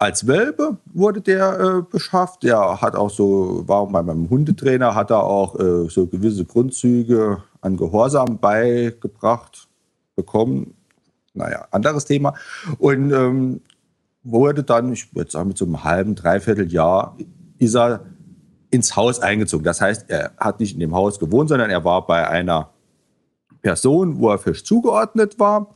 als 0.00 0.26
Welpe 0.26 0.78
wurde 0.94 1.20
der 1.20 1.60
äh, 1.60 1.82
beschafft. 1.82 2.42
Der 2.42 2.80
hat 2.80 2.96
auch 2.96 3.10
so, 3.10 3.62
war 3.68 3.86
bei 3.86 4.02
meinem 4.02 4.30
Hundetrainer, 4.30 4.94
hat 4.94 5.10
er 5.10 5.22
auch 5.22 5.60
äh, 5.60 5.88
so 5.90 6.06
gewisse 6.06 6.46
Grundzüge 6.46 7.42
an 7.60 7.76
Gehorsam 7.76 8.38
beigebracht 8.38 9.68
bekommen. 10.16 10.74
Naja, 11.34 11.68
anderes 11.70 12.06
Thema. 12.06 12.34
Und 12.78 13.12
ähm, 13.12 13.60
wurde 14.24 14.64
dann, 14.64 14.90
ich 14.94 15.14
würde 15.14 15.30
sagen, 15.30 15.48
mit 15.48 15.58
so 15.58 15.66
einem 15.66 15.84
halben, 15.84 16.14
dreiviertel 16.14 16.72
Jahr 16.72 17.16
ist 17.58 17.76
er 17.76 18.00
ins 18.70 18.96
Haus 18.96 19.20
eingezogen. 19.20 19.64
Das 19.64 19.82
heißt, 19.82 20.08
er 20.08 20.32
hat 20.38 20.60
nicht 20.60 20.72
in 20.72 20.80
dem 20.80 20.94
Haus 20.94 21.18
gewohnt, 21.18 21.50
sondern 21.50 21.68
er 21.68 21.84
war 21.84 22.06
bei 22.06 22.26
einer 22.26 22.70
Person, 23.60 24.18
wo 24.18 24.30
er 24.30 24.38
fest 24.38 24.64
zugeordnet 24.64 25.38
war 25.38 25.74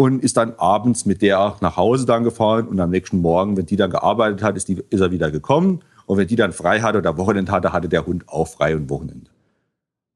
und 0.00 0.22
ist 0.22 0.36
dann 0.36 0.54
abends 0.58 1.06
mit 1.06 1.22
der 1.22 1.56
nach 1.60 1.76
Hause 1.76 2.06
dann 2.06 2.22
gefahren 2.22 2.68
und 2.68 2.78
am 2.78 2.90
nächsten 2.90 3.20
Morgen, 3.20 3.56
wenn 3.56 3.66
die 3.66 3.74
dann 3.74 3.90
gearbeitet 3.90 4.44
hat, 4.44 4.56
ist, 4.56 4.68
die, 4.68 4.80
ist 4.90 5.00
er 5.00 5.10
wieder 5.10 5.32
gekommen 5.32 5.80
und 6.06 6.16
wenn 6.16 6.28
die 6.28 6.36
dann 6.36 6.52
frei 6.52 6.80
hatte 6.80 6.98
oder 6.98 7.18
Wochenende 7.18 7.50
hatte, 7.50 7.72
hatte 7.72 7.88
der 7.88 8.06
Hund 8.06 8.28
auch 8.28 8.46
frei 8.46 8.76
und 8.76 8.88
Wochenende. 8.88 9.28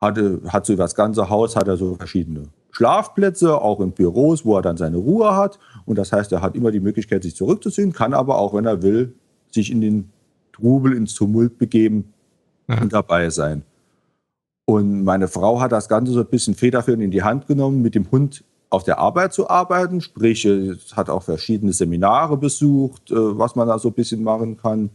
Hatte, 0.01 0.41
hat 0.49 0.67
so 0.67 0.77
das 0.77 0.95
ganze 0.95 1.29
Haus, 1.29 1.57
hat 1.57 1.67
er 1.67 1.77
so 1.77 1.97
verschiedene 1.97 2.45
Schlafplätze, 2.71 3.61
auch 3.61 3.81
in 3.81 3.91
Büros, 3.91 4.45
wo 4.45 4.57
er 4.57 4.62
dann 4.62 4.77
seine 4.77 4.99
Ruhe 4.99 5.35
hat 5.35 5.59
und 5.85 5.99
das 5.99 6.12
heißt, 6.12 6.31
er 6.31 6.43
hat 6.43 6.55
immer 6.55 6.71
die 6.71 6.81
Möglichkeit, 6.81 7.25
sich 7.25 7.35
zurückzuziehen, 7.35 7.93
kann 7.93 8.15
aber 8.15 8.39
auch, 8.39 8.55
wenn 8.55 8.67
er 8.67 8.83
will, 8.83 9.15
sich 9.51 9.73
in 9.73 9.81
den 9.81 10.11
Trubel, 10.53 10.93
ins 10.93 11.15
Tumult 11.15 11.59
begeben 11.59 12.12
ja. 12.69 12.81
und 12.81 12.93
dabei 12.93 13.31
sein. 13.31 13.62
Und 14.65 15.03
meine 15.03 15.27
Frau 15.27 15.61
hat 15.61 15.73
das 15.73 15.89
Ganze 15.89 16.12
so 16.12 16.21
ein 16.21 16.27
bisschen 16.27 16.55
federführend 16.55 17.03
in 17.03 17.11
die 17.11 17.25
Hand 17.25 17.49
genommen, 17.49 17.83
mit 17.83 17.97
dem 17.97 18.09
Hund 18.12 18.45
auf 18.73 18.85
der 18.85 18.99
Arbeit 18.99 19.35
zu 19.35 19.50
arbeiten, 19.50 20.00
sprich, 20.00 20.49
hat 20.97 21.11
auch 21.11 21.23
verschiedene 21.23 21.75
Seminare 21.75 22.38
besucht, 22.38 23.11
äh, 23.11 23.14
was 23.14 23.55
man 23.55 23.69
da 23.69 23.79
so 23.79 23.88
ein 23.88 23.95
bisschen 23.95 24.23
machen 24.23 24.57
kann. 24.57 24.88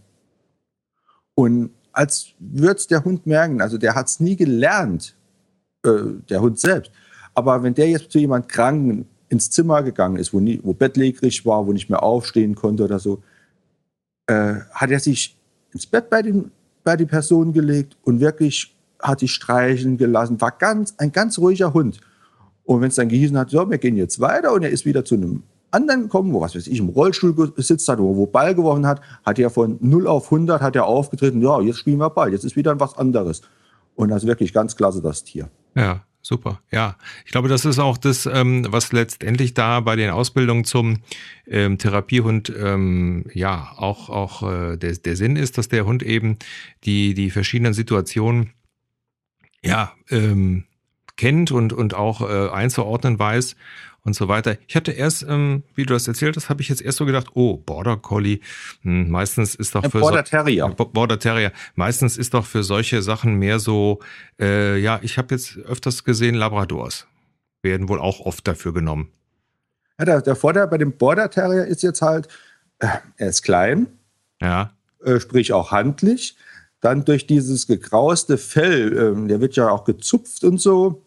Und 1.36 1.69
als 1.91 2.29
würde 2.39 2.77
es 2.77 2.88
der 2.88 3.03
Hund 3.03 3.27
merken, 3.27 3.62
also 3.62 3.77
der 3.77 3.93
hat 3.93 4.07
es 4.07 4.19
nie 4.19 4.36
gelernt, 4.36 5.15
äh, 5.86 5.89
der 6.27 6.41
Hund 6.41 6.60
selbst, 6.60 6.91
Aber 7.36 7.62
wenn 7.62 7.75
der 7.75 7.88
jetzt 7.88 8.12
zu 8.12 8.17
jemand 8.17 8.50
Kranken 8.50 9.07
ins 9.29 9.51
Zimmer 9.51 9.84
gegangen 9.84 10.17
ist, 10.17 10.34
wo, 10.34 10.39
nie, 10.39 10.60
wo 10.63 10.74
bettlägerig 10.74 11.46
war, 11.46 11.67
wo 11.67 11.72
nicht 11.72 11.89
mehr 11.89 12.01
aufstehen 12.01 12.55
konnte 12.55 12.84
oder 12.84 12.98
so, 12.98 13.22
äh, 14.25 14.55
hat 14.72 14.89
er 14.89 15.00
sich 15.00 15.38
ins 15.72 15.86
Bett 15.86 16.10
bei, 16.10 16.24
den, 16.24 16.50
bei 16.84 16.98
die 16.98 17.05
Person 17.05 17.53
gelegt 17.53 17.96
und 18.03 18.22
wirklich 18.22 18.75
hat 19.00 19.19
sich 19.19 19.34
streicheln 19.34 20.00
gelassen, 20.00 20.41
war 20.41 20.51
ganz, 20.51 20.96
ein 20.98 21.12
ganz 21.12 21.38
ruhiger 21.38 21.75
Hund. 21.75 22.01
Und 22.67 22.81
wenn 22.81 22.89
es 22.89 22.95
dann 22.95 23.07
gehießen 23.07 23.38
hat, 23.38 23.50
so, 23.50 23.69
wir 23.69 23.77
gehen 23.77 23.95
jetzt 23.95 24.19
weiter 24.19 24.51
und 24.51 24.62
er 24.62 24.69
ist 24.69 24.86
wieder 24.86 25.05
zu 25.05 25.15
einem 25.15 25.43
anderen 25.71 26.03
gekommen, 26.03 26.33
wo 26.33 26.41
was 26.41 26.53
weiß 26.53 26.67
ich, 26.67 26.79
im 26.79 26.89
Rollstuhl 26.89 27.33
gesitzt 27.53 27.88
hat, 27.88 27.97
wo, 27.97 28.17
wo 28.17 28.25
Ball 28.25 28.53
geworfen 28.53 28.86
hat, 28.86 29.00
hat 29.25 29.39
er 29.39 29.50
von 29.50 29.77
0 29.79 30.05
auf 30.05 30.25
100 30.25 30.62
hat 30.62 30.75
er 30.75 30.86
aufgetreten, 30.86 31.41
ja, 31.41 31.62
jetzt 31.62 31.79
spielen 31.79 31.97
wir 31.97 32.09
Ball, 32.09 32.33
jetzt 32.33 32.43
ist 32.43 32.57
wieder 32.57 32.77
was 32.77 32.97
anderes. 32.97 33.41
Und 33.95 34.09
das 34.09 34.24
ist 34.24 34.27
wirklich 34.27 34.51
ganz 34.51 34.75
klasse, 34.75 35.01
das 35.01 35.24
Tier. 35.24 35.50
Ja, 35.75 36.03
super. 36.21 36.59
Ja, 36.69 36.97
ich 37.25 37.31
glaube, 37.31 37.47
das 37.47 37.63
ist 37.63 37.79
auch 37.79 37.97
das, 37.97 38.25
ähm, 38.25 38.67
was 38.69 38.91
letztendlich 38.91 39.53
da 39.53 39.79
bei 39.79 39.95
den 39.95 40.09
Ausbildungen 40.09 40.65
zum 40.65 40.97
ähm, 41.47 41.77
Therapiehund 41.77 42.51
ähm, 42.53 43.27
ja 43.33 43.71
auch 43.77 44.09
auch 44.09 44.43
äh, 44.43 44.75
der, 44.75 44.91
der 44.97 45.15
Sinn 45.15 45.38
ist, 45.38 45.57
dass 45.57 45.69
der 45.69 45.86
Hund 45.86 46.03
eben 46.03 46.38
die 46.83 47.13
die 47.13 47.29
verschiedenen 47.29 47.74
Situationen 47.74 48.51
ja 49.63 49.93
ähm, 50.09 50.65
kennt 51.17 51.51
und 51.51 51.74
und 51.74 51.93
auch 51.93 52.21
äh, 52.21 52.50
einzuordnen 52.50 53.19
weiß 53.19 53.55
und 54.07 54.13
so 54.13 54.29
weiter. 54.29 54.57
Ich 54.67 54.75
hatte 54.75 54.93
erst, 54.93 55.24
ähm, 55.24 55.63
wie 55.75 55.86
du 55.86 55.93
das 55.93 56.07
erzählt 56.07 56.38
hast, 56.38 56.50
habe 56.50 56.62
ich 56.62 56.69
jetzt 56.69 56.81
erst 56.81 56.97
so 56.97 57.05
gedacht, 57.05 57.27
oh, 57.33 57.57
Border 57.57 57.97
Collie, 57.97 58.39
hm, 58.81 59.09
meistens 59.09 59.53
ist 59.53 59.75
doch 59.75 59.83
für 59.83 60.00
Border 60.00 60.24
Terrier. 60.24 60.74
So, 60.77 60.86
Border 60.86 61.19
Terrier, 61.19 61.51
meistens 61.75 62.17
ist 62.17 62.33
doch 62.33 62.45
für 62.45 62.63
solche 62.63 63.01
Sachen 63.01 63.36
mehr 63.36 63.59
so, 63.59 64.00
äh, 64.39 64.77
ja, 64.77 65.00
ich 65.01 65.17
habe 65.17 65.36
jetzt 65.36 65.57
öfters 65.57 66.05
gesehen, 66.05 66.36
Labradors 66.36 67.05
werden 67.62 67.89
wohl 67.89 68.00
auch 68.00 68.21
oft 68.21 68.47
dafür 68.47 68.74
genommen. 68.74 69.12
Ja, 70.00 70.05
der, 70.05 70.21
der 70.21 70.36
Vorteil 70.38 70.67
bei 70.67 70.77
dem 70.77 70.93
Border 70.93 71.29
Terrier 71.29 71.65
ist 71.65 71.83
jetzt 71.83 72.01
halt, 72.01 72.29
äh, 72.79 72.88
er 73.17 73.27
ist 73.27 73.43
klein, 73.43 73.88
ja. 74.41 74.71
Äh, 75.03 75.19
sprich 75.19 75.53
auch 75.53 75.71
handlich. 75.71 76.36
Dann 76.79 77.05
durch 77.05 77.27
dieses 77.27 77.67
gegrauste 77.67 78.38
Fell, 78.38 78.95
ähm, 78.97 79.27
der 79.27 79.41
wird 79.41 79.55
ja 79.55 79.69
auch 79.69 79.83
gezupft 79.83 80.43
und 80.43 80.59
so, 80.59 81.07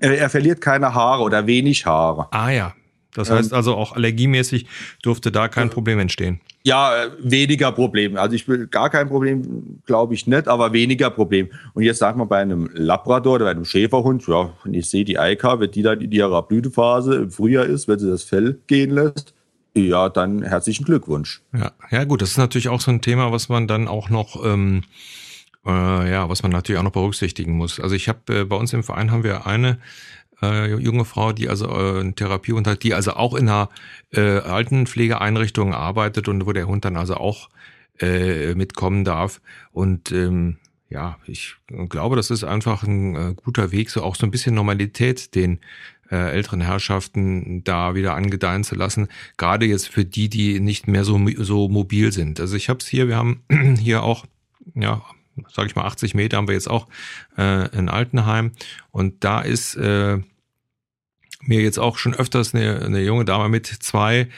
er 0.00 0.30
verliert 0.30 0.60
keine 0.60 0.94
Haare 0.94 1.22
oder 1.22 1.46
wenig 1.46 1.86
Haare. 1.86 2.28
Ah 2.30 2.50
ja. 2.50 2.74
Das 3.16 3.30
heißt 3.30 3.52
ähm, 3.52 3.56
also 3.56 3.74
auch 3.74 3.92
allergiemäßig 3.92 4.66
durfte 5.02 5.32
da 5.32 5.48
kein 5.48 5.70
Problem 5.70 5.98
entstehen. 5.98 6.40
Ja, 6.64 7.04
äh, 7.04 7.10
weniger 7.18 7.72
Problem. 7.72 8.16
Also 8.16 8.36
ich 8.36 8.46
will 8.46 8.66
gar 8.66 8.90
kein 8.90 9.08
Problem, 9.08 9.80
glaube 9.86 10.14
ich 10.14 10.26
nicht, 10.26 10.48
aber 10.48 10.72
weniger 10.72 11.10
Problem. 11.10 11.48
Und 11.74 11.82
jetzt 11.82 11.98
sagt 11.98 12.18
man 12.18 12.28
bei 12.28 12.38
einem 12.38 12.68
Labrador 12.74 13.36
oder 13.36 13.46
bei 13.46 13.52
einem 13.52 13.64
Schäferhund, 13.64 14.26
ja, 14.28 14.52
wenn 14.64 14.74
ich 14.74 14.90
sehe 14.90 15.04
die 15.04 15.18
Eika, 15.18 15.58
wenn 15.60 15.70
die 15.70 15.82
dann 15.82 16.00
in 16.00 16.12
ihrer 16.12 16.42
Blütephase 16.42 17.14
im 17.14 17.30
Frühjahr 17.30 17.64
ist, 17.64 17.88
wenn 17.88 17.98
sie 17.98 18.10
das 18.10 18.22
Fell 18.22 18.58
gehen 18.66 18.90
lässt, 18.90 19.32
ja, 19.74 20.08
dann 20.08 20.42
herzlichen 20.42 20.84
Glückwunsch. 20.84 21.42
Ja, 21.54 21.72
ja 21.90 22.04
gut, 22.04 22.22
das 22.22 22.30
ist 22.30 22.38
natürlich 22.38 22.68
auch 22.68 22.80
so 22.80 22.90
ein 22.90 23.00
Thema, 23.00 23.32
was 23.32 23.48
man 23.48 23.66
dann 23.66 23.88
auch 23.88 24.10
noch 24.10 24.44
ähm, 24.44 24.82
äh, 25.66 26.10
ja, 26.10 26.28
was 26.28 26.42
man 26.42 26.52
natürlich 26.52 26.78
auch 26.78 26.84
noch 26.84 26.92
berücksichtigen 26.92 27.52
muss. 27.52 27.80
Also 27.80 27.94
ich 27.94 28.08
habe 28.08 28.40
äh, 28.40 28.44
bei 28.44 28.56
uns 28.56 28.72
im 28.72 28.82
Verein 28.82 29.10
haben 29.10 29.24
wir 29.24 29.46
eine 29.46 29.78
äh, 30.42 30.74
junge 30.74 31.04
Frau, 31.04 31.32
die 31.32 31.48
also 31.48 31.68
äh, 31.68 32.12
Therapie 32.12 32.52
unter, 32.52 32.76
die 32.76 32.94
also 32.94 33.14
auch 33.14 33.34
in 33.34 33.48
einer 33.48 33.70
äh, 34.12 34.38
Altenpflegeeinrichtung 34.38 35.74
arbeitet 35.74 36.28
und 36.28 36.46
wo 36.46 36.52
der 36.52 36.66
Hund 36.66 36.84
dann 36.84 36.96
also 36.96 37.14
auch 37.14 37.48
äh, 38.00 38.54
mitkommen 38.54 39.04
darf. 39.04 39.40
Und 39.72 40.12
ähm, 40.12 40.58
ja, 40.88 41.18
ich 41.26 41.56
glaube, 41.88 42.16
das 42.16 42.30
ist 42.30 42.44
einfach 42.44 42.82
ein 42.84 43.16
äh, 43.16 43.34
guter 43.34 43.72
Weg, 43.72 43.90
so 43.90 44.02
auch 44.02 44.14
so 44.14 44.26
ein 44.26 44.30
bisschen 44.30 44.54
Normalität 44.54 45.34
den 45.34 45.60
äh, 46.10 46.30
älteren 46.30 46.60
Herrschaften 46.60 47.64
da 47.64 47.94
wieder 47.94 48.14
angedeihen 48.14 48.62
zu 48.62 48.76
lassen. 48.76 49.08
Gerade 49.36 49.66
jetzt 49.66 49.88
für 49.88 50.04
die, 50.04 50.28
die 50.28 50.60
nicht 50.60 50.86
mehr 50.86 51.04
so 51.04 51.18
so 51.38 51.68
mobil 51.68 52.12
sind. 52.12 52.38
Also 52.38 52.56
ich 52.56 52.68
habe 52.68 52.78
es 52.78 52.86
hier, 52.86 53.08
wir 53.08 53.16
haben 53.16 53.42
hier 53.80 54.02
auch 54.02 54.26
ja 54.74 55.02
sage 55.52 55.68
ich 55.68 55.76
mal 55.76 55.84
80 55.84 56.14
Meter 56.14 56.36
haben 56.36 56.48
wir 56.48 56.54
jetzt 56.54 56.70
auch 56.70 56.88
äh, 57.36 57.68
in 57.76 57.88
Altenheim. 57.88 58.52
Und 58.90 59.24
da 59.24 59.40
ist 59.40 59.74
äh, 59.76 60.18
mir 61.42 61.60
jetzt 61.60 61.78
auch 61.78 61.98
schon 61.98 62.14
öfters 62.14 62.54
eine, 62.54 62.82
eine 62.82 63.02
junge 63.02 63.24
Dame 63.24 63.48
mit 63.48 63.66
zwei, 63.66 64.28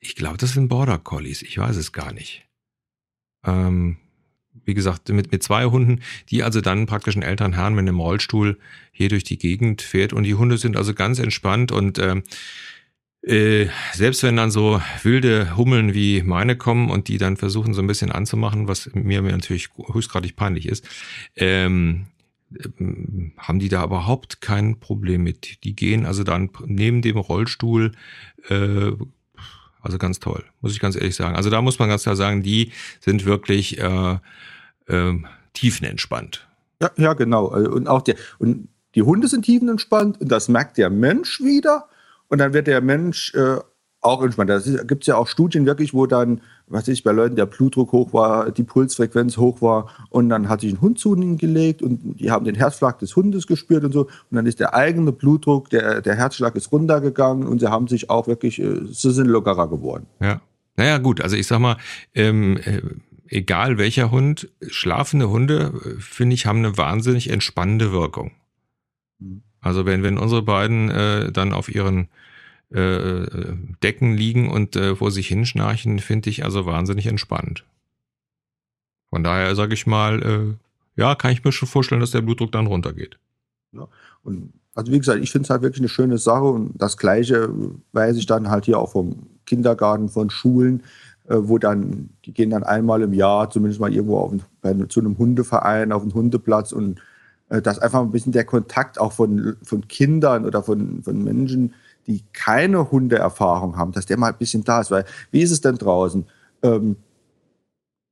ich 0.00 0.16
glaube, 0.16 0.36
das 0.36 0.52
sind 0.52 0.68
Border 0.68 0.98
Collies, 0.98 1.42
ich 1.42 1.58
weiß 1.58 1.76
es 1.76 1.92
gar 1.92 2.12
nicht. 2.12 2.44
Ähm, 3.44 3.96
wie 4.64 4.74
gesagt, 4.74 5.08
mit, 5.08 5.32
mit 5.32 5.42
zwei 5.42 5.64
Hunden, 5.64 6.00
die 6.30 6.42
also 6.42 6.60
dann 6.60 6.86
praktisch 6.86 7.16
einen 7.16 7.24
älteren 7.24 7.54
Herrn 7.54 7.74
mit 7.74 7.82
einem 7.82 8.00
Rollstuhl 8.00 8.58
hier 8.92 9.08
durch 9.08 9.24
die 9.24 9.38
Gegend 9.38 9.82
fährt. 9.82 10.12
Und 10.12 10.24
die 10.24 10.34
Hunde 10.34 10.58
sind 10.58 10.76
also 10.76 10.94
ganz 10.94 11.18
entspannt. 11.18 11.72
Und 11.72 11.98
ähm, 11.98 12.22
äh, 13.22 13.68
selbst 13.92 14.22
wenn 14.24 14.36
dann 14.36 14.50
so 14.50 14.80
wilde 15.02 15.56
Hummeln 15.56 15.94
wie 15.94 16.22
meine 16.22 16.56
kommen 16.56 16.90
und 16.90 17.08
die 17.08 17.18
dann 17.18 17.36
versuchen 17.36 17.72
so 17.72 17.80
ein 17.80 17.86
bisschen 17.86 18.10
anzumachen, 18.10 18.66
was 18.66 18.90
mir, 18.94 19.22
mir 19.22 19.32
natürlich 19.32 19.68
höchstgradig 19.92 20.34
peinlich 20.34 20.66
ist, 20.66 20.84
ähm, 21.36 22.06
ähm, 22.78 23.32
haben 23.38 23.60
die 23.60 23.68
da 23.68 23.84
überhaupt 23.84 24.40
kein 24.40 24.80
Problem 24.80 25.22
mit. 25.22 25.62
Die 25.64 25.76
gehen 25.76 26.04
also 26.04 26.24
dann 26.24 26.50
neben 26.66 27.00
dem 27.00 27.16
Rollstuhl, 27.16 27.92
äh, 28.48 28.90
also 29.80 29.98
ganz 29.98 30.18
toll, 30.18 30.44
muss 30.60 30.72
ich 30.72 30.80
ganz 30.80 30.96
ehrlich 30.96 31.14
sagen. 31.14 31.36
Also 31.36 31.48
da 31.48 31.62
muss 31.62 31.78
man 31.78 31.88
ganz 31.88 32.02
klar 32.02 32.16
sagen, 32.16 32.42
die 32.42 32.72
sind 33.00 33.24
wirklich 33.24 33.78
äh, 33.78 34.18
äh, 34.86 35.14
tiefenentspannt. 35.54 36.48
Ja, 36.80 36.90
ja, 36.96 37.12
genau. 37.14 37.46
Und 37.46 37.86
auch 37.86 38.02
der, 38.02 38.16
und 38.38 38.68
die 38.96 39.02
Hunde 39.02 39.28
sind 39.28 39.44
tiefenentspannt 39.44 40.20
und 40.20 40.28
das 40.28 40.48
merkt 40.48 40.76
der 40.76 40.90
Mensch 40.90 41.40
wieder 41.40 41.88
und 42.32 42.38
dann 42.38 42.54
wird 42.54 42.66
der 42.66 42.80
Mensch 42.80 43.34
äh, 43.34 43.58
auch 44.00 44.22
entspannt. 44.22 44.48
Da 44.48 44.58
gibt 44.84 45.02
es 45.02 45.06
ja 45.06 45.16
auch 45.16 45.28
Studien 45.28 45.66
wirklich, 45.66 45.92
wo 45.92 46.06
dann, 46.06 46.40
was 46.66 46.88
ich, 46.88 47.04
bei 47.04 47.12
Leuten 47.12 47.36
der 47.36 47.44
Blutdruck 47.44 47.92
hoch 47.92 48.14
war, 48.14 48.50
die 48.50 48.62
Pulsfrequenz 48.62 49.36
hoch 49.36 49.60
war 49.60 49.90
und 50.08 50.30
dann 50.30 50.48
hat 50.48 50.62
sich 50.62 50.72
ein 50.72 50.80
Hund 50.80 50.98
zu 50.98 51.14
ihnen 51.14 51.36
gelegt 51.36 51.82
und 51.82 52.18
die 52.18 52.30
haben 52.30 52.46
den 52.46 52.54
Herzschlag 52.54 52.98
des 52.98 53.14
Hundes 53.16 53.46
gespürt 53.46 53.84
und 53.84 53.92
so 53.92 54.04
und 54.04 54.36
dann 54.36 54.46
ist 54.46 54.60
der 54.60 54.74
eigene 54.74 55.12
Blutdruck, 55.12 55.68
der, 55.68 56.00
der 56.00 56.16
Herzschlag 56.16 56.56
ist 56.56 56.72
runtergegangen 56.72 57.46
und 57.46 57.58
sie 57.58 57.68
haben 57.68 57.86
sich 57.86 58.08
auch 58.08 58.26
wirklich, 58.26 58.58
äh, 58.62 58.80
sie 58.90 59.12
sind 59.12 59.26
lockerer 59.26 59.68
geworden. 59.68 60.06
Ja. 60.20 60.40
Naja, 60.76 60.96
gut, 60.96 61.20
also 61.20 61.36
ich 61.36 61.46
sag 61.46 61.58
mal, 61.58 61.76
ähm, 62.14 62.56
äh, 62.64 62.80
egal 63.26 63.76
welcher 63.76 64.10
Hund, 64.10 64.48
schlafende 64.68 65.28
Hunde, 65.28 65.74
äh, 65.84 66.00
finde 66.00 66.32
ich, 66.32 66.46
haben 66.46 66.60
eine 66.60 66.78
wahnsinnig 66.78 67.28
entspannende 67.28 67.92
Wirkung. 67.92 68.30
Also 69.62 69.86
wenn, 69.86 70.02
wenn 70.02 70.18
unsere 70.18 70.42
beiden 70.42 70.90
äh, 70.90 71.32
dann 71.32 71.54
auf 71.54 71.74
ihren 71.74 72.08
äh, 72.70 73.26
Decken 73.82 74.14
liegen 74.14 74.50
und 74.50 74.76
äh, 74.76 74.96
vor 74.96 75.10
sich 75.10 75.28
hinschnarchen, 75.28 76.00
finde 76.00 76.30
ich 76.30 76.44
also 76.44 76.66
wahnsinnig 76.66 77.06
entspannt. 77.06 77.64
Von 79.10 79.22
daher 79.22 79.54
sage 79.54 79.74
ich 79.74 79.86
mal, 79.86 80.22
äh, 80.22 81.00
ja, 81.00 81.14
kann 81.14 81.32
ich 81.32 81.44
mir 81.44 81.52
schon 81.52 81.68
vorstellen, 81.68 82.00
dass 82.00 82.10
der 82.10 82.22
Blutdruck 82.22 82.50
dann 82.52 82.66
runtergeht. 82.66 83.18
Ja, 83.72 83.86
und 84.24 84.52
also 84.74 84.90
wie 84.90 84.98
gesagt, 84.98 85.22
ich 85.22 85.30
finde 85.30 85.44
es 85.44 85.50
halt 85.50 85.62
wirklich 85.62 85.80
eine 85.80 85.88
schöne 85.88 86.18
Sache 86.18 86.44
und 86.44 86.72
das 86.74 86.96
Gleiche 86.96 87.50
weiß 87.92 88.16
ich 88.16 88.26
dann 88.26 88.50
halt 88.50 88.64
hier 88.64 88.78
auch 88.78 88.92
vom 88.92 89.26
Kindergarten, 89.44 90.08
von 90.08 90.30
Schulen, 90.30 90.82
äh, 91.28 91.36
wo 91.36 91.58
dann, 91.58 92.10
die 92.24 92.32
gehen 92.32 92.50
dann 92.50 92.64
einmal 92.64 93.02
im 93.02 93.12
Jahr 93.12 93.50
zumindest 93.50 93.80
mal 93.80 93.92
irgendwo 93.92 94.18
auf 94.18 94.32
zu 94.88 95.00
einem 95.00 95.18
Hundeverein, 95.18 95.92
auf 95.92 96.02
einen 96.02 96.14
Hundeplatz 96.14 96.72
und 96.72 96.98
äh, 96.98 97.02
dass 97.60 97.78
einfach 97.78 98.00
ein 98.00 98.12
bisschen 98.12 98.32
der 98.32 98.44
Kontakt 98.44 98.98
auch 98.98 99.12
von, 99.12 99.56
von 99.62 99.86
Kindern 99.88 100.46
oder 100.46 100.62
von, 100.62 101.02
von 101.02 101.22
Menschen, 101.22 101.74
die 102.06 102.22
keine 102.32 102.90
Hundeerfahrung 102.90 103.76
haben, 103.76 103.92
dass 103.92 104.06
der 104.06 104.16
mal 104.16 104.28
ein 104.28 104.38
bisschen 104.38 104.64
da 104.64 104.80
ist. 104.80 104.90
Weil, 104.90 105.04
wie 105.30 105.42
ist 105.42 105.50
es 105.50 105.60
denn 105.60 105.76
draußen? 105.76 106.24
Ähm, 106.62 106.96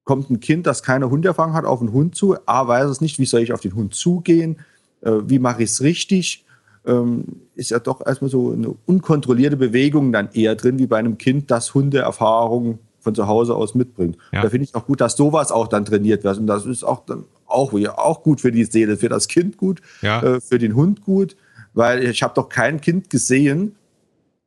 kommt 0.04 0.30
ein 0.30 0.40
Kind, 0.40 0.66
das 0.66 0.82
keine 0.82 1.08
Hundeerfahrung 1.10 1.54
hat, 1.54 1.64
auf 1.64 1.80
einen 1.80 1.92
Hund 1.92 2.14
zu, 2.14 2.36
A, 2.46 2.66
weiß 2.66 2.90
es 2.90 3.00
nicht, 3.00 3.18
wie 3.18 3.26
soll 3.26 3.40
ich 3.40 3.52
auf 3.52 3.60
den 3.60 3.74
Hund 3.74 3.94
zugehen, 3.94 4.58
äh, 5.02 5.12
wie 5.24 5.38
mache 5.38 5.62
ich 5.62 5.70
es 5.70 5.82
richtig, 5.82 6.44
ähm, 6.86 7.24
ist 7.54 7.70
ja 7.70 7.78
doch 7.78 8.04
erstmal 8.04 8.30
so 8.30 8.52
eine 8.52 8.74
unkontrollierte 8.86 9.56
Bewegung 9.56 10.12
dann 10.12 10.30
eher 10.32 10.54
drin, 10.54 10.78
wie 10.78 10.86
bei 10.86 10.98
einem 10.98 11.18
Kind, 11.18 11.50
das 11.50 11.74
Hundeerfahrung 11.74 12.78
von 13.00 13.14
zu 13.14 13.26
Hause 13.26 13.54
aus 13.54 13.74
mitbringt. 13.74 14.16
Ja. 14.32 14.42
Da 14.42 14.50
finde 14.50 14.64
ich 14.64 14.74
auch 14.74 14.86
gut, 14.86 15.00
dass 15.00 15.16
sowas 15.16 15.52
auch 15.52 15.68
dann 15.68 15.84
trainiert 15.84 16.24
wird. 16.24 16.38
Und 16.38 16.46
das 16.46 16.66
ist 16.66 16.84
auch 16.84 17.04
dann 17.06 17.24
auch, 17.50 17.72
auch 17.72 18.22
gut 18.22 18.40
für 18.40 18.52
die 18.52 18.64
Seele, 18.64 18.96
für 18.96 19.08
das 19.08 19.28
Kind 19.28 19.56
gut, 19.56 19.80
ja. 20.02 20.22
äh, 20.22 20.40
für 20.40 20.58
den 20.58 20.74
Hund 20.74 21.02
gut, 21.02 21.36
weil 21.74 22.04
ich 22.04 22.22
habe 22.22 22.34
doch 22.34 22.48
kein 22.48 22.80
Kind 22.80 23.10
gesehen, 23.10 23.76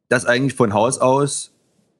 das 0.09 0.25
eigentlich 0.25 0.55
von 0.55 0.73
Haus 0.73 0.99
aus, 0.99 1.51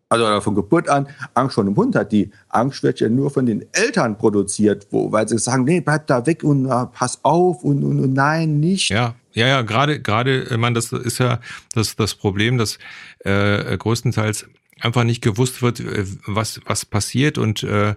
also 0.10 0.42
von 0.42 0.54
Geburt 0.54 0.90
an, 0.90 1.08
Angst 1.34 1.56
vor 1.56 1.64
einem 1.64 1.76
Hund 1.76 1.96
hat. 1.96 2.12
Die 2.12 2.30
Angst 2.50 2.84
wird 2.84 3.00
ja 3.00 3.10
nur 3.10 3.32
von 3.32 3.46
den 3.46 3.66
Eltern 3.72 4.18
produziert, 4.18 4.88
wo, 4.92 5.12
weil 5.12 5.28
sie 5.28 5.40
sagen, 5.40 5.64
nee, 5.64 5.82
bleib 5.82 6.08
da 6.08 6.26
weg 6.26 6.44
und 6.44 6.68
uh, 6.68 6.86
pass 6.86 7.20
auf 7.24 7.64
und, 7.64 7.84
und, 7.84 8.00
und 8.00 8.14
nein, 8.14 8.60
nicht. 8.60 8.90
Ja, 8.90 9.16
ja, 9.34 9.48
ja, 9.48 9.62
gerade, 9.64 10.00
gerade, 10.00 10.44
ich 10.44 10.58
meine, 10.58 10.76
das 10.76 10.92
ist 10.92 11.18
ja 11.18 11.40
das, 11.74 11.96
das 11.96 12.14
Problem, 12.14 12.60
dass 12.60 12.78
äh, 13.20 13.76
größtenteils 13.78 14.46
einfach 14.80 15.04
nicht 15.04 15.22
gewusst 15.22 15.62
wird, 15.62 15.80
äh, 15.80 16.06
was, 16.26 16.62
was 16.66 16.86
passiert 16.86 17.38
und 17.38 17.64
äh, 17.64 17.92
äh, 17.92 17.96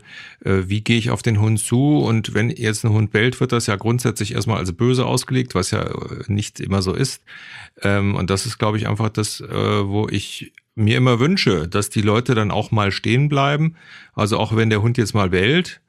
wie 0.66 0.82
gehe 0.82 0.98
ich 0.98 1.10
auf 1.10 1.22
den 1.22 1.40
Hund 1.40 1.58
zu. 1.58 1.98
Und 1.98 2.34
wenn 2.34 2.50
jetzt 2.50 2.84
ein 2.84 2.92
Hund 2.92 3.10
bellt, 3.10 3.40
wird 3.40 3.52
das 3.52 3.66
ja 3.66 3.76
grundsätzlich 3.76 4.34
erstmal 4.34 4.58
als 4.58 4.72
böse 4.72 5.04
ausgelegt, 5.06 5.54
was 5.54 5.70
ja 5.70 5.82
äh, 5.82 6.24
nicht 6.28 6.60
immer 6.60 6.82
so 6.82 6.92
ist. 6.92 7.22
Ähm, 7.82 8.14
und 8.14 8.30
das 8.30 8.46
ist, 8.46 8.58
glaube 8.58 8.78
ich, 8.78 8.88
einfach 8.88 9.08
das, 9.08 9.40
äh, 9.40 9.48
wo 9.48 10.08
ich 10.08 10.52
mir 10.74 10.98
immer 10.98 11.18
wünsche, 11.18 11.68
dass 11.68 11.88
die 11.88 12.02
Leute 12.02 12.34
dann 12.34 12.50
auch 12.50 12.70
mal 12.70 12.92
stehen 12.92 13.28
bleiben. 13.28 13.76
Also 14.14 14.38
auch 14.38 14.54
wenn 14.54 14.70
der 14.70 14.82
Hund 14.82 14.98
jetzt 14.98 15.14
mal 15.14 15.30
bellt, 15.30 15.80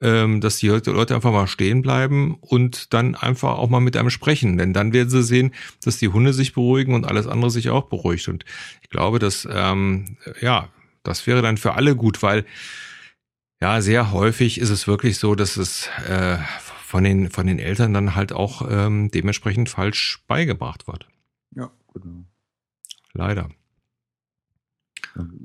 ähm, 0.00 0.40
dass 0.40 0.58
die 0.58 0.68
Leute 0.68 1.14
einfach 1.14 1.32
mal 1.32 1.46
stehen 1.46 1.82
bleiben 1.82 2.36
und 2.40 2.92
dann 2.92 3.14
einfach 3.14 3.56
auch 3.56 3.68
mal 3.68 3.80
mit 3.80 3.96
einem 3.96 4.10
sprechen. 4.10 4.58
Denn 4.58 4.72
dann 4.72 4.92
werden 4.92 5.08
sie 5.08 5.22
sehen, 5.22 5.54
dass 5.82 5.98
die 5.98 6.08
Hunde 6.08 6.32
sich 6.32 6.52
beruhigen 6.52 6.94
und 6.94 7.04
alles 7.04 7.26
andere 7.26 7.50
sich 7.50 7.70
auch 7.70 7.86
beruhigt. 7.88 8.28
Und 8.28 8.44
ich 8.82 8.90
glaube, 8.90 9.18
dass, 9.18 9.48
ähm, 9.50 10.16
ja, 10.40 10.68
das 11.02 11.26
wäre 11.26 11.42
dann 11.42 11.56
für 11.56 11.74
alle 11.74 11.96
gut, 11.96 12.22
weil 12.22 12.44
ja, 13.60 13.80
sehr 13.80 14.12
häufig 14.12 14.60
ist 14.60 14.70
es 14.70 14.86
wirklich 14.86 15.18
so, 15.18 15.34
dass 15.34 15.56
es 15.56 15.88
äh, 16.06 16.36
von, 16.84 17.04
den, 17.04 17.30
von 17.30 17.46
den 17.46 17.58
Eltern 17.58 17.94
dann 17.94 18.14
halt 18.14 18.32
auch 18.32 18.68
ähm, 18.70 19.10
dementsprechend 19.10 19.70
falsch 19.70 20.22
beigebracht 20.26 20.86
wird. 20.86 21.08
Ja, 21.54 21.70
genau. 21.94 22.24
Leider. 23.14 23.48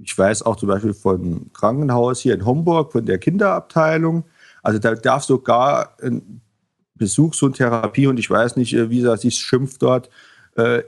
Ich 0.04 0.18
weiß 0.18 0.44
auch 0.44 0.58
zum 0.58 0.68
Beispiel 0.68 0.94
von 0.94 1.52
Krankenhaus 1.54 2.20
hier 2.20 2.34
in 2.34 2.46
Homburg, 2.46 2.92
von 2.92 3.06
der 3.06 3.18
Kinderabteilung, 3.18 4.26
also 4.62 4.80
da 4.80 4.96
darf 4.96 5.24
sogar 5.24 5.96
ein 6.02 6.42
Besuchshund, 6.96 7.58
Therapiehund, 7.58 8.20
ich 8.20 8.30
weiß 8.30 8.58
nicht, 8.58 8.74
äh, 8.74 8.90
wie 8.90 9.02
das 9.02 9.22
sich 9.22 9.36
schimpft 9.36 9.82
dort, 9.82 10.10
äh, 10.56 10.84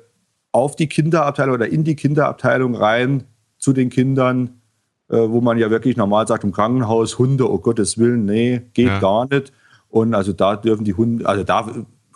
auf 0.51 0.75
die 0.75 0.88
Kinderabteilung 0.88 1.56
oder 1.56 1.68
in 1.68 1.84
die 1.84 1.96
Kinderabteilung 1.96 2.75
rein 2.75 3.24
zu 3.58 3.74
den 3.74 3.89
Kindern, 3.89 4.62
äh, 5.10 5.18
wo 5.18 5.42
man 5.42 5.58
ja 5.58 5.72
wirklich 5.72 5.98
normal 5.98 6.27
sagt, 6.27 6.44
im 6.44 6.51
Krankenhaus, 6.51 7.18
Hunde, 7.18 7.51
oh 7.51 7.58
Gottes 7.58 7.98
Willen, 7.98 8.25
nee, 8.25 8.62
geht 8.74 8.88
ja. 8.88 9.00
gar 9.00 9.27
nicht. 9.27 9.51
Und 9.89 10.13
also 10.13 10.34
da 10.34 10.56
dürfen 10.56 10.86
die 10.86 10.94
Hunde, 10.94 11.27
also 11.27 11.44
da 11.44 11.68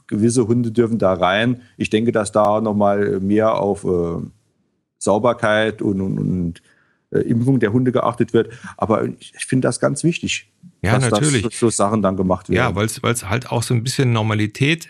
gewisse 0.08 0.48
Hunde 0.48 0.72
dürfen 0.72 1.00
da 1.00 1.14
rein. 1.14 1.62
Ich 1.78 1.90
denke, 1.90 2.12
dass 2.12 2.32
da 2.32 2.62
nochmal 2.62 3.20
mehr 3.20 3.56
auf 3.56 3.84
äh, 3.84 4.22
Sauberkeit 4.98 5.82
und, 5.82 6.02
und, 6.02 6.20
und 6.20 6.62
äh, 7.12 7.20
Impfung 7.20 7.60
der 7.60 7.74
Hunde 7.74 7.92
geachtet 7.92 8.34
wird. 8.34 8.52
Aber 8.78 9.06
ich, 9.06 9.34
ich 9.36 9.46
finde 9.46 9.68
das 9.68 9.80
ganz 9.80 10.04
wichtig, 10.04 10.52
ja, 10.82 11.00
dass 11.00 11.10
natürlich. 11.10 11.44
Das, 11.44 11.60
so 11.60 11.70
Sachen 11.70 12.02
dann 12.02 12.18
gemacht 12.18 12.50
werden. 12.50 12.58
Ja, 12.58 12.76
weil 12.76 12.86
es 12.86 13.30
halt 13.30 13.52
auch 13.52 13.64
so 13.64 13.74
ein 13.74 13.84
bisschen 13.84 14.12
Normalität 14.12 14.90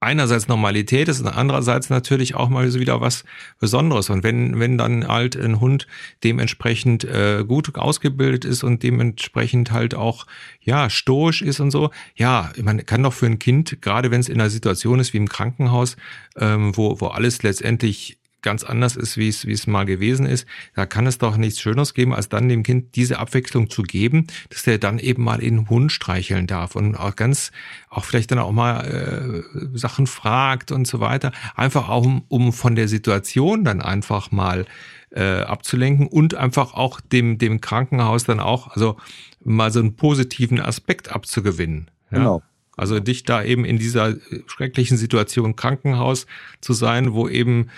einerseits 0.00 0.46
Normalität 0.46 1.08
ist 1.08 1.20
und 1.20 1.26
andererseits 1.26 1.90
natürlich 1.90 2.34
auch 2.34 2.48
mal 2.48 2.70
so 2.70 2.78
wieder 2.78 3.00
was 3.00 3.24
Besonderes. 3.58 4.10
Und 4.10 4.22
wenn, 4.22 4.60
wenn 4.60 4.78
dann 4.78 5.08
halt 5.08 5.36
ein 5.36 5.60
Hund 5.60 5.86
dementsprechend 6.22 7.04
äh, 7.04 7.44
gut 7.46 7.74
ausgebildet 7.76 8.44
ist 8.44 8.62
und 8.62 8.82
dementsprechend 8.82 9.72
halt 9.72 9.94
auch 9.94 10.26
ja 10.60 10.88
stoisch 10.88 11.42
ist 11.42 11.58
und 11.60 11.70
so, 11.70 11.90
ja, 12.14 12.52
man 12.62 12.84
kann 12.86 13.02
doch 13.02 13.12
für 13.12 13.26
ein 13.26 13.38
Kind, 13.38 13.82
gerade 13.82 14.10
wenn 14.10 14.20
es 14.20 14.28
in 14.28 14.40
einer 14.40 14.50
Situation 14.50 15.00
ist 15.00 15.12
wie 15.12 15.18
im 15.18 15.28
Krankenhaus, 15.28 15.96
ähm, 16.36 16.76
wo, 16.76 17.00
wo 17.00 17.08
alles 17.08 17.42
letztendlich 17.42 18.18
ganz 18.42 18.64
anders 18.64 18.96
ist, 18.96 19.16
wie 19.16 19.28
es, 19.28 19.46
wie 19.46 19.52
es 19.52 19.66
mal 19.66 19.84
gewesen 19.84 20.26
ist, 20.26 20.46
da 20.74 20.86
kann 20.86 21.06
es 21.06 21.18
doch 21.18 21.36
nichts 21.36 21.60
Schöneres 21.60 21.94
geben, 21.94 22.14
als 22.14 22.28
dann 22.28 22.48
dem 22.48 22.62
Kind 22.62 22.94
diese 22.94 23.18
Abwechslung 23.18 23.70
zu 23.70 23.82
geben, 23.82 24.26
dass 24.50 24.62
der 24.62 24.78
dann 24.78 24.98
eben 24.98 25.24
mal 25.24 25.40
in 25.40 25.56
den 25.56 25.68
Hund 25.70 25.92
streicheln 25.92 26.46
darf 26.46 26.76
und 26.76 26.94
auch 26.94 27.16
ganz, 27.16 27.50
auch 27.90 28.04
vielleicht 28.04 28.30
dann 28.30 28.38
auch 28.38 28.52
mal 28.52 29.44
äh, 29.54 29.76
Sachen 29.76 30.06
fragt 30.06 30.70
und 30.72 30.86
so 30.86 31.00
weiter. 31.00 31.32
Einfach 31.56 31.88
auch, 31.88 32.04
um, 32.04 32.24
um 32.28 32.52
von 32.52 32.74
der 32.74 32.88
Situation 32.88 33.64
dann 33.64 33.82
einfach 33.82 34.30
mal 34.30 34.66
äh, 35.10 35.40
abzulenken 35.40 36.06
und 36.06 36.34
einfach 36.34 36.74
auch 36.74 37.00
dem, 37.00 37.38
dem 37.38 37.60
Krankenhaus 37.60 38.24
dann 38.24 38.40
auch, 38.40 38.68
also 38.68 38.96
mal 39.42 39.72
so 39.72 39.80
einen 39.80 39.96
positiven 39.96 40.60
Aspekt 40.60 41.10
abzugewinnen. 41.10 41.90
Ja? 42.10 42.18
Genau. 42.18 42.42
Also 42.76 43.00
dich 43.00 43.24
da 43.24 43.42
eben 43.42 43.64
in 43.64 43.78
dieser 43.78 44.14
schrecklichen 44.46 44.96
Situation 44.96 45.56
Krankenhaus 45.56 46.26
zu 46.60 46.74
sein, 46.74 47.12
wo 47.12 47.28
eben 47.28 47.70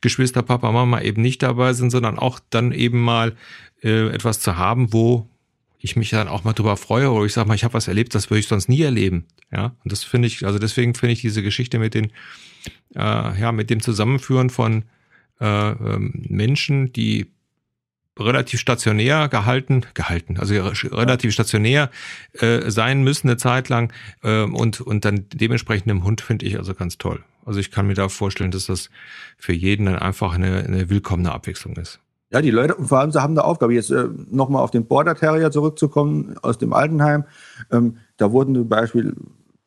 Geschwister, 0.00 0.42
Papa, 0.42 0.72
Mama 0.72 1.00
eben 1.00 1.22
nicht 1.22 1.42
dabei 1.42 1.72
sind, 1.72 1.90
sondern 1.90 2.18
auch 2.18 2.40
dann 2.50 2.72
eben 2.72 3.00
mal 3.00 3.36
äh, 3.82 4.08
etwas 4.08 4.40
zu 4.40 4.56
haben, 4.56 4.92
wo 4.92 5.28
ich 5.78 5.96
mich 5.96 6.10
dann 6.10 6.28
auch 6.28 6.44
mal 6.44 6.52
drüber 6.52 6.76
freue 6.76 7.10
oder 7.10 7.24
ich 7.24 7.32
sage 7.32 7.48
mal, 7.48 7.54
ich 7.54 7.64
habe 7.64 7.74
was 7.74 7.88
erlebt, 7.88 8.14
das 8.14 8.30
würde 8.30 8.40
ich 8.40 8.48
sonst 8.48 8.68
nie 8.68 8.82
erleben. 8.82 9.26
Ja, 9.52 9.76
und 9.84 9.92
das 9.92 10.02
finde 10.02 10.26
ich, 10.26 10.44
also 10.44 10.58
deswegen 10.58 10.94
finde 10.94 11.12
ich 11.12 11.20
diese 11.20 11.42
Geschichte 11.42 11.78
mit 11.78 11.94
den, 11.94 12.06
äh, 12.94 13.40
ja, 13.40 13.52
mit 13.52 13.70
dem 13.70 13.80
Zusammenführen 13.80 14.50
von 14.50 14.84
äh, 15.40 15.70
ähm, 15.70 16.24
Menschen, 16.28 16.92
die 16.92 17.30
relativ 18.18 18.60
stationär 18.60 19.28
gehalten, 19.28 19.84
gehalten, 19.94 20.38
also 20.38 20.54
relativ 20.54 21.32
stationär 21.32 21.90
äh, 22.32 22.70
sein 22.70 23.04
müssen 23.04 23.28
eine 23.28 23.36
Zeit 23.36 23.68
lang 23.68 23.92
äh, 24.22 24.42
und, 24.42 24.80
und 24.80 25.04
dann 25.04 25.26
dementsprechend 25.32 25.90
im 25.90 26.02
Hund 26.02 26.22
finde 26.22 26.46
ich 26.46 26.56
also 26.56 26.74
ganz 26.74 26.96
toll. 26.98 27.22
Also 27.46 27.60
ich 27.60 27.70
kann 27.70 27.86
mir 27.86 27.94
da 27.94 28.08
vorstellen, 28.08 28.50
dass 28.50 28.66
das 28.66 28.90
für 29.38 29.52
jeden 29.52 29.86
dann 29.86 29.96
einfach 29.96 30.34
eine, 30.34 30.64
eine 30.64 30.90
willkommene 30.90 31.32
Abwechslung 31.32 31.76
ist. 31.76 32.00
Ja, 32.30 32.42
die 32.42 32.50
Leute, 32.50 32.76
vor 32.78 32.98
allem 32.98 33.12
sie 33.12 33.22
haben 33.22 33.32
eine 33.32 33.44
Aufgabe, 33.44 33.72
jetzt 33.72 33.90
äh, 33.90 34.08
nochmal 34.30 34.62
auf 34.62 34.72
den 34.72 34.86
Border 34.86 35.14
Terrier 35.14 35.50
zurückzukommen 35.50 36.36
aus 36.42 36.58
dem 36.58 36.72
Altenheim. 36.72 37.24
Ähm, 37.70 37.98
da 38.16 38.32
wurden 38.32 38.54
zum 38.54 38.68
Beispiel 38.68 39.14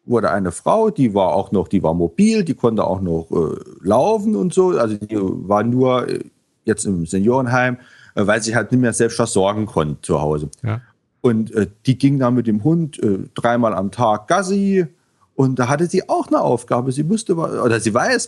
wurde 0.05 0.31
eine 0.31 0.51
Frau, 0.51 0.89
die 0.89 1.13
war 1.13 1.33
auch 1.33 1.51
noch, 1.51 1.67
die 1.67 1.81
war 1.83 1.93
mobil, 1.93 2.43
die 2.43 2.55
konnte 2.55 2.83
auch 2.83 2.99
noch 2.99 3.29
äh, 3.31 3.59
laufen 3.81 4.35
und 4.35 4.53
so. 4.53 4.77
Also 4.77 4.97
die 4.97 5.17
war 5.17 5.63
nur 5.63 6.07
äh, 6.09 6.19
jetzt 6.65 6.85
im 6.85 7.05
Seniorenheim 7.05 7.77
äh, 8.15 8.27
weil 8.27 8.41
sie 8.41 8.55
halt 8.55 8.71
nicht 8.71 8.81
mehr 8.81 8.93
selbst 8.93 9.15
versorgen 9.15 9.65
konnte 9.65 10.01
zu 10.01 10.21
Hause. 10.21 10.49
Ja. 10.63 10.81
Und 11.21 11.53
äh, 11.53 11.67
die 11.85 11.97
ging 11.97 12.19
dann 12.19 12.35
mit 12.35 12.47
dem 12.47 12.63
Hund 12.63 13.01
äh, 13.01 13.19
dreimal 13.35 13.73
am 13.73 13.91
Tag 13.91 14.27
Gassi. 14.27 14.87
Und 15.39 15.57
da 15.57 15.69
hatte 15.69 15.85
sie 15.85 16.09
auch 16.09 16.27
eine 16.27 16.41
Aufgabe. 16.41 16.91
Sie 16.91 17.09
wusste, 17.09 17.33
oder 17.33 17.79
sie 17.79 17.93
weiß, 17.93 18.27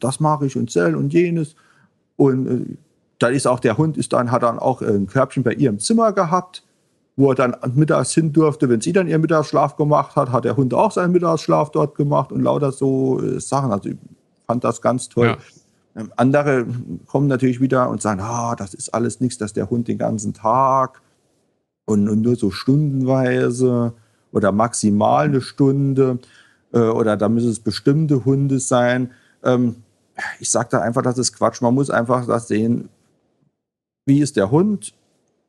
das 0.00 0.18
mache 0.18 0.46
ich 0.46 0.56
und 0.56 0.72
Zell 0.72 0.96
und 0.96 1.12
jenes. 1.12 1.54
Und 2.16 2.46
äh, 2.48 2.76
da 3.20 3.28
ist 3.28 3.46
auch 3.46 3.60
der 3.60 3.78
Hund, 3.78 3.96
ist 3.96 4.12
dann, 4.12 4.32
hat 4.32 4.42
dann 4.42 4.58
auch 4.58 4.82
ein 4.82 5.06
Körbchen 5.06 5.44
bei 5.44 5.52
ihr 5.52 5.68
im 5.68 5.78
Zimmer 5.78 6.12
gehabt, 6.12 6.64
wo 7.14 7.30
er 7.30 7.36
dann 7.36 7.56
mittags 7.76 8.12
hin 8.12 8.32
durfte. 8.32 8.68
Wenn 8.68 8.80
sie 8.80 8.92
dann 8.92 9.06
ihren 9.06 9.20
Mittagsschlaf 9.20 9.76
gemacht 9.76 10.16
hat, 10.16 10.32
hat 10.32 10.44
der 10.44 10.56
Hund 10.56 10.74
auch 10.74 10.90
seinen 10.90 11.12
Mittagsschlaf 11.12 11.70
dort 11.70 11.94
gemacht 11.94 12.32
und 12.32 12.42
lauter 12.42 12.72
so 12.72 13.22
äh, 13.22 13.38
Sachen. 13.38 13.70
Also 13.70 13.90
ich 13.90 13.96
fand 14.48 14.64
das 14.64 14.82
ganz 14.82 15.08
toll. 15.08 15.26
Ja. 15.26 15.38
Ähm, 15.94 16.12
andere 16.16 16.66
kommen 17.06 17.28
natürlich 17.28 17.60
wieder 17.60 17.88
und 17.88 18.02
sagen, 18.02 18.18
ah, 18.20 18.56
das 18.56 18.74
ist 18.74 18.92
alles 18.92 19.20
nichts, 19.20 19.38
dass 19.38 19.52
der 19.52 19.70
Hund 19.70 19.86
den 19.86 19.98
ganzen 19.98 20.34
Tag 20.34 21.02
und, 21.84 22.08
und 22.08 22.20
nur 22.20 22.34
so 22.34 22.50
stundenweise 22.50 23.92
oder 24.32 24.50
maximal 24.50 25.26
eine 25.26 25.40
Stunde 25.40 26.18
äh, 26.72 26.78
oder 26.78 27.16
da 27.16 27.28
müssen 27.28 27.50
es 27.50 27.60
bestimmte 27.60 28.24
Hunde 28.24 28.58
sein. 28.60 29.12
Ähm, 29.42 29.76
ich 30.40 30.50
sage 30.50 30.68
da 30.72 30.80
einfach, 30.80 31.02
das 31.02 31.18
ist 31.18 31.32
Quatsch. 31.32 31.62
Man 31.62 31.74
muss 31.74 31.90
einfach 31.90 32.26
das 32.26 32.48
sehen, 32.48 32.88
wie 34.06 34.20
ist 34.20 34.36
der 34.36 34.50
Hund, 34.50 34.94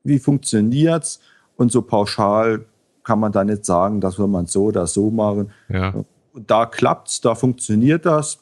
wie 0.03 0.19
funktioniert 0.19 1.03
es 1.03 1.19
und 1.55 1.71
so 1.71 1.81
pauschal 1.81 2.65
kann 3.03 3.19
man 3.19 3.31
da 3.31 3.43
nicht 3.43 3.65
sagen, 3.65 4.01
das 4.01 4.19
will 4.19 4.27
man 4.27 4.45
so 4.45 4.65
oder 4.65 4.85
so 4.85 5.09
machen. 5.09 5.51
Ja. 5.67 5.93
Da 6.35 6.65
klappt 6.65 7.07
es, 7.07 7.21
da 7.21 7.33
funktioniert 7.33 8.05
das 8.05 8.39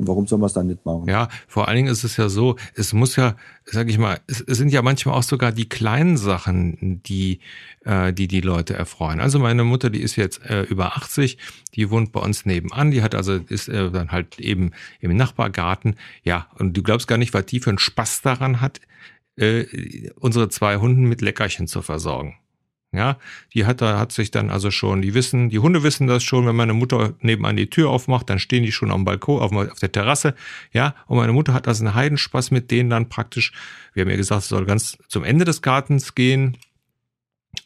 und 0.00 0.08
warum 0.08 0.26
soll 0.26 0.38
man 0.38 0.46
es 0.46 0.54
dann 0.54 0.66
nicht 0.66 0.86
machen? 0.86 1.06
Ja, 1.08 1.28
vor 1.46 1.68
allen 1.68 1.76
Dingen 1.76 1.88
ist 1.88 2.04
es 2.04 2.16
ja 2.16 2.30
so, 2.30 2.56
es 2.74 2.94
muss 2.94 3.16
ja, 3.16 3.36
sag 3.66 3.90
ich 3.90 3.98
mal, 3.98 4.18
es, 4.26 4.40
es 4.40 4.56
sind 4.56 4.72
ja 4.72 4.80
manchmal 4.80 5.14
auch 5.14 5.22
sogar 5.22 5.52
die 5.52 5.68
kleinen 5.68 6.16
Sachen, 6.16 7.02
die, 7.02 7.40
äh, 7.84 8.14
die 8.14 8.26
die 8.26 8.40
Leute 8.40 8.72
erfreuen. 8.72 9.20
Also 9.20 9.38
meine 9.38 9.62
Mutter, 9.62 9.90
die 9.90 10.00
ist 10.00 10.16
jetzt 10.16 10.42
äh, 10.46 10.62
über 10.62 10.96
80, 10.96 11.36
die 11.74 11.90
wohnt 11.90 12.12
bei 12.12 12.20
uns 12.20 12.46
nebenan, 12.46 12.90
die 12.90 13.02
hat 13.02 13.14
also, 13.14 13.34
ist 13.34 13.68
äh, 13.68 13.90
dann 13.90 14.10
halt 14.10 14.40
eben 14.40 14.70
im 15.00 15.14
Nachbargarten. 15.14 15.96
Ja, 16.22 16.46
und 16.58 16.74
du 16.74 16.82
glaubst 16.82 17.06
gar 17.06 17.18
nicht, 17.18 17.34
was 17.34 17.44
die 17.44 17.60
für 17.60 17.68
einen 17.68 17.78
Spaß 17.78 18.22
daran 18.22 18.62
hat, 18.62 18.80
äh, 19.36 20.10
unsere 20.18 20.48
zwei 20.48 20.78
Hunden 20.78 21.02
mit 21.02 21.20
Leckerchen 21.20 21.66
zu 21.66 21.82
versorgen. 21.82 22.36
Ja, 22.92 23.18
die 23.54 23.66
hat 23.66 23.80
da 23.80 24.00
hat 24.00 24.10
sich 24.10 24.32
dann 24.32 24.50
also 24.50 24.72
schon, 24.72 25.00
die 25.00 25.14
wissen, 25.14 25.48
die 25.48 25.60
Hunde 25.60 25.84
wissen 25.84 26.08
das 26.08 26.24
schon, 26.24 26.44
wenn 26.46 26.56
meine 26.56 26.74
Mutter 26.74 27.14
nebenan 27.20 27.56
die 27.56 27.70
Tür 27.70 27.88
aufmacht, 27.88 28.28
dann 28.28 28.40
stehen 28.40 28.64
die 28.64 28.72
schon 28.72 28.90
am 28.90 29.04
Balkon, 29.04 29.40
auf, 29.40 29.52
auf 29.52 29.78
der 29.78 29.92
Terrasse, 29.92 30.34
ja, 30.72 30.96
und 31.06 31.16
meine 31.16 31.32
Mutter 31.32 31.54
hat 31.54 31.68
also 31.68 31.84
einen 31.84 31.94
Heidenspaß 31.94 32.50
mit 32.50 32.72
denen 32.72 32.90
dann 32.90 33.08
praktisch, 33.08 33.52
wir 33.94 34.00
haben 34.00 34.10
ja 34.10 34.16
gesagt, 34.16 34.42
es 34.42 34.48
soll 34.48 34.66
ganz 34.66 34.98
zum 35.06 35.22
Ende 35.22 35.44
des 35.44 35.62
Gartens 35.62 36.16
gehen, 36.16 36.56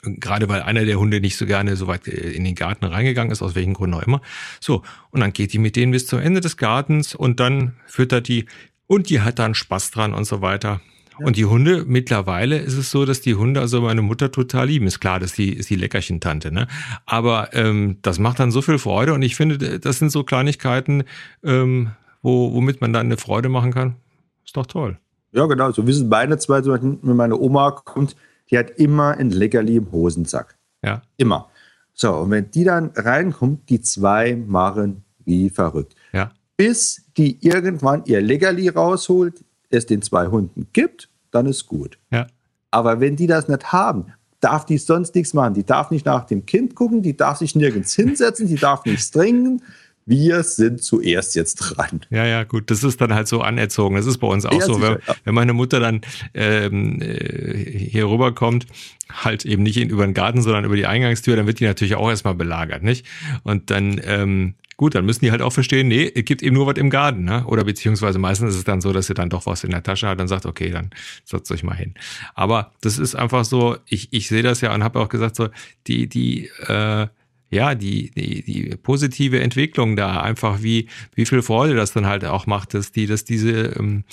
gerade 0.03 0.49
weil 0.51 0.61
einer 0.61 0.85
der 0.85 0.99
Hunde 0.99 1.23
nicht 1.23 1.37
so 1.37 1.47
gerne 1.47 1.77
so 1.77 1.87
weit 1.87 2.07
äh, 2.07 2.33
in 2.33 2.45
den 2.45 2.55
Garten 2.55 2.85
reingegangen 2.85 3.33
ist, 3.33 3.43
aus 3.43 3.55
welchen 3.55 3.75
Gründen 3.75 3.95
auch 3.95 4.03
immer. 4.03 4.21
So, 4.61 4.83
und 5.11 5.21
dann 5.21 5.33
geht 5.33 5.53
die 5.53 5.59
mit 5.59 5.77
denen 5.77 5.93
bis 5.93 6.07
zum 6.07 6.19
Ende 6.19 6.41
des 6.41 6.57
Gartens 6.57 7.15
und 7.15 7.41
dann 7.41 7.77
füttert 7.87 8.29
die 8.29 8.47
und 8.87 9.09
die 9.09 9.21
hat 9.21 9.39
dann 9.39 9.55
Spaß 9.55 9.91
dran 9.91 10.13
und 10.13 10.25
so 10.25 10.41
weiter. 10.43 10.81
Und 11.19 11.37
die 11.37 11.45
Hunde, 11.45 11.85
mittlerweile 11.87 12.59
ist 12.59 12.77
es 12.77 12.91
so, 12.91 13.05
dass 13.05 13.21
die 13.21 13.35
Hunde 13.35 13.61
also 13.61 13.81
meine 13.81 14.03
Mutter 14.03 14.31
total 14.33 14.67
lieben. 14.67 14.87
Ist 14.87 15.01
klar, 15.01 15.21
dass 15.21 15.33
die 15.33 15.53
ist 15.53 15.71
die 15.71 15.77
Leckerchentante, 15.77 16.53
ne? 16.53 16.67
Aber 17.07 17.55
ähm, 17.55 17.99
das 18.03 18.19
macht 18.19 18.41
dann 18.41 18.51
so 18.51 18.63
viel 18.63 18.79
Freude 18.79 19.15
und 19.15 19.23
ich 19.23 19.37
finde, 19.37 19.79
das 19.79 19.99
sind 19.99 20.11
so 20.11 20.25
Kleinigkeiten, 20.25 21.05
ähm, 21.43 21.91
wo, 22.23 22.53
womit 22.53 22.81
man 22.81 22.93
dann 22.93 23.07
eine 23.07 23.17
Freude 23.17 23.49
machen 23.49 23.73
kann. 23.73 23.97
Ist 24.45 24.57
doch 24.57 24.67
toll. 24.67 24.99
Ja, 25.33 25.47
genau. 25.47 25.71
So 25.73 25.87
wissen 25.87 26.09
meine 26.09 26.39
zwei, 26.39 26.65
wenn 26.65 27.17
meine 27.17 27.39
Oma 27.39 27.71
kommt, 27.71 28.17
die 28.51 28.59
hat 28.59 28.71
immer 28.79 29.17
ein 29.17 29.31
Leckerli 29.31 29.77
im 29.77 29.91
Hosensack. 29.91 30.57
Ja. 30.83 31.03
Immer. 31.17 31.49
So, 31.93 32.13
und 32.13 32.31
wenn 32.31 32.51
die 32.51 32.65
dann 32.65 32.91
reinkommt, 32.95 33.69
die 33.69 33.81
zwei 33.81 34.37
machen 34.37 35.05
wie 35.25 35.49
verrückt. 35.51 35.95
Ja. 36.13 36.33
Bis 36.57 37.05
die 37.17 37.45
irgendwann 37.45 38.05
ihr 38.05 38.21
Leckerli 38.21 38.69
rausholt, 38.69 39.45
es 39.71 39.87
den 39.87 40.03
zwei 40.03 40.29
Hunden 40.29 40.69
gibt, 40.73 41.09
dann 41.31 41.47
ist 41.47 41.67
gut. 41.67 41.99
Ja. 42.11 42.27
Aber 42.71 43.01
wenn 43.01 43.17
die 43.17 43.27
das 43.27 43.49
nicht 43.49 43.73
haben, 43.73 44.07
darf 44.41 44.67
die 44.67 44.79
sonst 44.79 45.15
nichts 45.15 45.33
machen. 45.33 45.55
Die 45.55 45.65
darf 45.65 45.91
nicht 45.91 46.05
nach 46.05 46.25
dem 46.27 46.45
Kind 46.45 46.75
gucken, 46.75 47.03
die 47.03 47.17
darf 47.17 47.39
sich 47.39 47.55
nirgends 47.55 47.95
hinsetzen, 47.95 48.47
die 48.47 48.57
darf 48.57 48.85
nichts 48.85 49.11
trinken. 49.11 49.63
Wir 50.07 50.43
sind 50.43 50.83
zuerst 50.83 51.35
jetzt 51.35 51.55
dran. 51.55 52.03
Ja, 52.11 52.27
ja, 52.27 52.45
gut. 52.45 52.71
Das 52.71 52.85
ist 52.85 53.01
dann 53.01 53.15
halt 53.15 53.27
so 53.27 53.41
anerzogen. 53.41 53.97
Das 53.97 54.05
ist 54.05 54.19
bei 54.19 54.27
uns 54.27 54.45
auch 54.45 54.53
Ja, 54.53 54.67
so. 54.67 54.75
sicher, 54.75 54.97
Wenn, 54.97 54.99
ja. 55.07 55.15
wenn 55.25 55.35
meine 55.35 55.55
Mutter 55.55 55.81
dann 55.81 56.03
ähm, 56.35 57.01
äh, 57.01 57.79
hier 57.79 58.07
rüberkommt, 58.07 58.67
halt 59.11 59.47
eben 59.47 59.63
nicht 59.63 59.79
über 59.79 60.05
den 60.05 60.13
Garten, 60.13 60.43
sondern 60.43 60.67
über 60.67 60.77
die 60.77 60.87
Eingangstür, 60.87 61.37
dann 61.37 61.47
wird 61.47 61.61
die 61.61 61.65
natürlich 61.65 61.95
auch 61.95 62.11
erstmal 62.11 62.35
belagert, 62.35 62.83
nicht? 62.83 63.07
Und 63.45 63.71
dann, 63.71 63.99
ähm, 64.05 64.55
gut, 64.77 64.95
dann 64.95 65.05
müssen 65.05 65.25
die 65.25 65.31
halt 65.31 65.43
auch 65.43 65.53
verstehen, 65.53 65.89
nee, 65.89 66.11
es 66.15 66.25
gibt 66.25 66.43
eben 66.43 66.55
nur 66.55 66.67
was 66.67 66.77
im 66.77 66.91
Garten, 66.91 67.25
ne? 67.25 67.45
Oder 67.47 67.65
beziehungsweise 67.65 68.19
meistens 68.19 68.51
ist 68.51 68.59
es 68.59 68.65
dann 68.65 68.81
so, 68.81 68.93
dass 68.93 69.07
sie 69.07 69.15
dann 69.15 69.31
doch 69.31 69.47
was 69.47 69.65
in 69.65 69.71
der 69.71 69.83
Tasche 69.83 70.09
hat 70.09 70.21
und 70.21 70.29
sagt, 70.29 70.47
okay, 70.47 70.71
dann 70.71 70.91
setzt 71.25 71.51
euch 71.53 71.63
mal 71.63 71.77
hin. 71.77 71.95
Aber 72.35 72.73
das 72.81 72.99
ist 72.99 73.15
einfach 73.15 73.45
so, 73.45 73.77
ich, 73.87 74.13
ich 74.13 74.29
sehe 74.29 74.43
das 74.43 74.61
ja 74.61 74.75
und 74.75 74.85
habe 74.85 75.01
auch 75.01 75.09
gesagt, 75.09 75.37
so, 75.37 75.49
die, 75.87 76.09
die, 76.09 76.51
äh, 76.67 77.07
ja, 77.51 77.75
die, 77.75 78.11
die, 78.11 78.43
die 78.43 78.77
positive 78.77 79.41
Entwicklung 79.41 79.97
da, 79.97 80.21
einfach 80.21 80.63
wie, 80.63 80.89
wie 81.15 81.27
viel 81.27 81.43
Freude 81.43 81.75
das 81.75 81.93
dann 81.93 82.07
halt 82.07 82.25
auch 82.25 82.47
macht, 82.47 82.75
dass 82.75 82.91
die, 82.91 83.07
dass 83.07 83.25
diese, 83.25 83.67
ähm, 83.79 84.05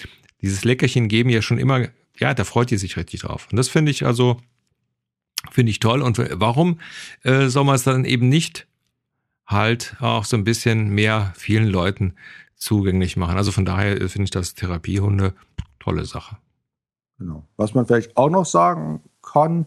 dieses 0.42 0.64
Leckerchen 0.64 1.08
geben 1.08 1.30
ja 1.30 1.42
schon 1.42 1.58
immer, 1.58 1.88
ja, 2.18 2.34
da 2.34 2.44
freut 2.44 2.70
die 2.72 2.78
sich 2.78 2.98
richtig 2.98 3.22
drauf. 3.22 3.48
Und 3.52 3.58
das 3.58 3.68
finde 3.68 3.92
ich 3.92 4.06
also, 4.06 4.38
finde 5.50 5.72
ich 5.72 5.80
toll. 5.80 6.02
Und 6.02 6.22
warum 6.34 6.80
äh, 7.24 7.48
soll 7.48 7.64
man 7.64 7.76
es 7.76 7.84
dann 7.84 8.06
eben 8.06 8.30
nicht 8.30 8.68
halt 9.52 9.96
auch 10.00 10.26
so 10.26 10.38
ein 10.38 10.44
bisschen 10.44 10.90
mehr 10.90 11.34
vielen 11.36 11.68
Leuten 11.68 12.14
zugänglich 12.56 13.18
machen? 13.18 13.38
Also 13.38 13.52
von 13.52 13.66
daher 13.66 13.96
finde 14.10 14.26
ich 14.26 14.32
das 14.32 14.54
Therapiehunde 14.54 15.34
tolle 15.80 16.06
Sache. 16.06 16.38
Genau. 17.18 17.44
Was 17.58 17.74
man 17.74 17.86
vielleicht 17.86 18.18
auch 18.18 18.30
noch 18.30 18.46
sagen 18.46 19.02
kann 19.22 19.66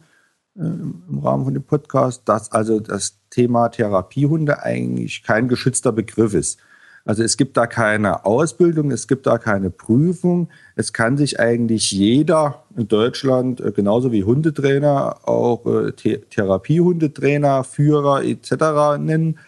äh, 0.57 0.61
im 0.63 1.21
Rahmen 1.23 1.45
von 1.45 1.55
dem 1.55 1.63
Podcast, 1.63 2.23
dass 2.29 2.51
also 2.53 2.81
das 2.81 3.21
Thema 3.31 3.69
Therapiehunde 3.69 4.63
eigentlich 4.63 5.23
kein 5.23 5.49
geschützter 5.49 5.93
Begriff 5.93 6.35
ist. 6.35 6.59
Also 7.07 7.23
es 7.23 7.37
gibt 7.37 7.57
da 7.57 7.67
keine 7.67 8.25
Ausbildung, 8.25 8.91
es 8.91 9.07
gibt 9.07 9.27
da 9.27 9.37
keine 9.37 9.69
Prüfung. 9.71 10.49
Es 10.75 10.95
kann 10.95 11.19
sich 11.19 11.39
eigentlich 11.39 11.93
jeder 11.93 12.65
in 12.77 12.89
Deutschland, 12.89 13.61
äh, 13.61 13.73
genauso 13.73 14.11
wie 14.11 14.25
Hundetrainer, 14.25 15.29
auch 15.29 15.67
äh, 15.67 15.93
The 16.03 16.19
Therapiehundetrainer, 16.31 17.63
Führer 17.65 18.25
etc. 18.25 18.99
nennen 18.99 19.39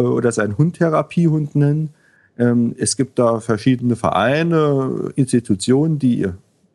oder 0.00 0.32
seinen 0.32 0.56
Hund 0.58 0.76
Therapiehund 0.76 1.54
nennen. 1.54 1.90
Ähm, 2.38 2.74
es 2.78 2.96
gibt 2.96 3.18
da 3.18 3.40
verschiedene 3.40 3.96
Vereine, 3.96 5.12
Institutionen, 5.16 5.98
die 5.98 6.26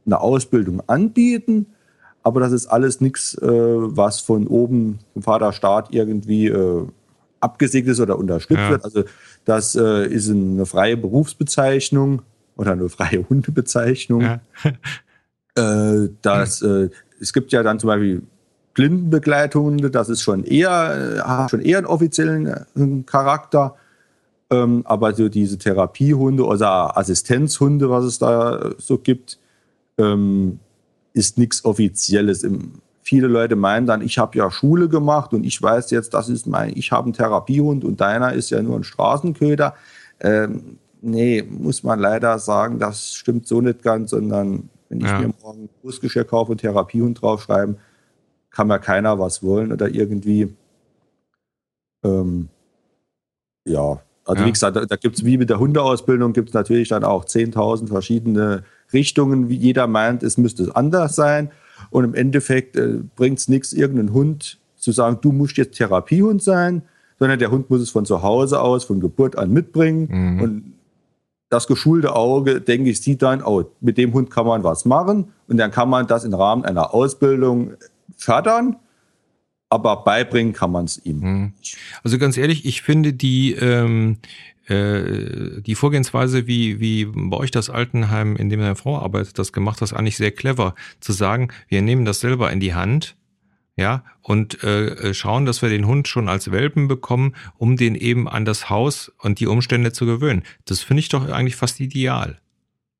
eine 0.06 0.20
Ausbildung 0.22 0.82
anbieten, 0.88 1.66
aber 2.24 2.40
das 2.40 2.52
ist 2.52 2.68
alles 2.68 3.02
nichts, 3.02 3.36
äh, 3.36 3.48
was 3.48 4.20
von 4.20 4.48
oben 4.48 5.00
vom 5.14 5.24
Vaterstaat 5.24 5.94
irgendwie 5.94 6.48
äh, 6.48 6.86
abgesegnet 7.40 7.94
ist 7.94 8.00
oder 8.00 8.18
unterstützt 8.18 8.60
Ja. 8.60 8.70
wird. 8.70 8.84
Also 8.84 9.04
das 9.46 9.76
äh, 9.76 10.08
ist 10.08 10.30
eine 10.30 10.66
freie 10.66 10.98
Berufsbezeichnung 10.98 12.22
oder 12.56 12.72
eine 12.74 12.90
freie 12.90 13.28
Hundebezeichnung. 13.30 14.22
Ja, 14.22 14.40
Äh, 15.56 16.10
das, 16.22 16.62
äh, 16.62 16.90
es 17.20 17.34
gibt 17.34 17.52
ja 17.52 17.64
dann 17.64 17.80
zum 17.80 17.88
Beispiel 17.88 18.22
Blindenbegleithunde, 18.78 19.90
das 19.90 20.08
ist 20.08 20.22
schon 20.22 20.44
eher, 20.44 21.18
äh, 21.18 21.20
hat 21.20 21.50
schon 21.50 21.62
eher 21.62 21.80
einen 21.80 21.88
offiziellen 21.88 22.46
äh, 22.46 23.04
Charakter. 23.06 23.76
Ähm, 24.50 24.84
aber 24.86 25.14
so 25.14 25.28
diese 25.28 25.58
Therapiehunde 25.58 26.46
oder 26.46 26.96
Assistenzhunde, 26.98 27.90
was 27.90 28.06
es 28.06 28.20
da 28.20 28.58
äh, 28.60 28.76
so 28.78 29.00
gibt, 29.00 29.40
ähm, 29.98 30.60
ist 31.14 31.38
nichts 31.40 31.66
Offizielles. 31.66 32.44
Im, 32.44 32.74
viele 33.02 33.28
Leute 33.28 33.56
meinen 33.56 33.88
dann, 33.88 34.02
ich 34.02 34.20
habe 34.20 34.38
ja 34.38 34.52
Schule 34.52 34.88
gemacht 34.90 35.34
und 35.34 35.44
ich 35.44 35.60
weiß 35.60 35.90
jetzt, 35.92 36.14
das 36.14 36.30
ist 36.30 36.46
mein, 36.46 36.72
ich 36.76 36.92
habe 36.92 37.06
einen 37.06 37.14
Therapiehund 37.14 37.84
und 37.84 38.00
deiner 38.00 38.34
ist 38.34 38.52
ja 38.52 38.62
nur 38.62 38.76
ein 38.78 38.84
Straßenköder. 38.84 39.74
Ähm, 40.20 40.78
nee, 41.02 41.42
muss 41.42 41.84
man 41.84 42.00
leider 42.00 42.38
sagen, 42.38 42.78
das 42.78 43.14
stimmt 43.14 43.48
so 43.48 43.60
nicht 43.60 43.82
ganz, 43.82 44.12
sondern 44.12 44.70
wenn 44.90 45.00
ich 45.02 45.08
Ja. 45.08 45.18
mir 45.20 45.34
morgen 45.42 45.64
ein 45.64 45.70
Brustgeschirr 45.82 46.26
kaufe 46.26 46.52
und 46.52 46.60
Therapiehund 46.62 47.22
draufschreiben, 47.22 47.78
kann 48.52 48.68
mir 48.68 48.80
keiner 48.80 49.20
was 49.20 49.44
wollen 49.44 49.72
oder 49.72 49.90
irgendwie. 49.90 50.56
Ähm, 52.04 52.50
ja, 53.66 54.00
also 54.26 54.42
Ja. 54.42 54.48
wie 54.48 54.52
gesagt, 54.52 54.76
da, 54.76 54.86
da 54.86 54.96
gibt 54.96 55.18
es 55.18 55.26
wie 55.26 55.38
mit 55.38 55.50
der 55.50 55.60
Hundeausbildung, 55.60 56.34
gibt 56.34 56.50
es 56.50 56.54
natürlich 56.54 56.90
dann 56.90 57.04
auch 57.04 57.26
10.000 57.26 57.88
verschiedene 57.88 58.64
Richtungen, 58.94 59.50
wie 59.50 59.56
jeder 59.56 59.88
meint, 59.88 60.24
es 60.24 60.38
müsste 60.38 60.76
anders 60.76 61.16
sein. 61.16 61.52
Und 61.90 62.04
im 62.04 62.14
Endeffekt 62.16 62.76
äh, 62.76 63.00
bringt 63.16 63.40
es 63.40 63.48
nichts, 63.48 63.74
irgendeinen 63.74 64.14
Hund 64.14 64.58
zu 64.76 64.92
sagen, 64.92 65.20
du 65.22 65.32
musst 65.32 65.58
jetzt 65.58 65.78
Therapiehund 65.78 66.42
sein, 66.42 66.82
sondern 67.20 67.40
der 67.40 67.52
Hund 67.52 67.70
muss 67.70 67.82
es 67.82 67.90
von 67.90 68.06
zu 68.06 68.22
Hause 68.22 68.62
aus, 68.62 68.84
von 68.84 69.00
Geburt 69.00 69.38
an 69.38 69.52
mitbringen. 69.52 70.08
Mhm. 70.10 70.42
Und 70.42 70.74
das 71.50 71.68
geschulte 71.68 72.16
Auge, 72.16 72.62
denke 72.62 72.90
ich, 72.90 73.02
sieht 73.02 73.22
dann, 73.22 73.42
oh, 73.42 73.66
mit 73.80 73.98
dem 73.98 74.14
Hund 74.14 74.30
kann 74.30 74.46
man 74.46 74.64
was 74.64 74.86
machen. 74.86 75.32
Und 75.48 75.58
dann 75.58 75.72
kann 75.72 75.90
man 75.90 76.06
das 76.08 76.26
im 76.26 76.34
Rahmen 76.34 76.66
einer 76.66 76.94
Ausbildung 76.94 77.72
fördern, 78.18 78.78
aber 79.70 80.04
beibringen 80.04 80.54
kann 80.54 80.72
man 80.72 80.86
es 80.86 81.04
ihm. 81.06 81.20
Mhm. 81.20 81.54
Also 82.04 82.18
ganz 82.18 82.38
ehrlich, 82.38 82.66
ich 82.66 82.82
finde 82.82 83.14
die, 83.14 83.54
ähm, 83.54 84.18
äh, 84.68 85.62
die 85.62 85.76
Vorgehensweise, 85.76 86.48
wie, 86.48 86.80
wie 86.80 87.06
bei 87.06 87.38
euch 87.38 87.52
das 87.52 87.70
Altenheim, 87.70 88.36
in 88.36 88.50
dem 88.50 88.60
deine 88.60 88.76
Frau 88.76 88.98
arbeitet, 89.00 89.40
das 89.40 89.54
gemacht 89.54 89.82
hat, 89.82 89.94
eigentlich 89.94 90.18
sehr 90.18 90.32
clever. 90.32 90.76
Zu 91.00 91.14
sagen, 91.14 91.50
wir 91.68 91.82
nehmen 91.82 92.06
das 92.06 92.20
selber 92.20 92.52
in 92.52 92.60
die 92.60 92.74
Hand, 92.74 93.16
ja, 93.78 94.04
und 94.24 94.64
äh, 94.64 95.14
schauen, 95.14 95.46
dass 95.46 95.62
wir 95.62 95.70
den 95.70 95.86
Hund 95.86 96.08
schon 96.08 96.28
als 96.28 96.52
Welpen 96.52 96.88
bekommen, 96.88 97.36
um 97.58 97.78
den 97.78 97.94
eben 97.94 98.28
an 98.28 98.44
das 98.44 98.70
Haus 98.70 99.12
und 99.20 99.40
die 99.40 99.48
Umstände 99.48 99.94
zu 99.94 100.06
gewöhnen. 100.06 100.44
Das 100.66 100.82
finde 100.82 101.02
ich 101.02 101.10
doch 101.10 101.30
eigentlich 101.30 101.56
fast 101.56 101.80
ideal. 101.80 102.40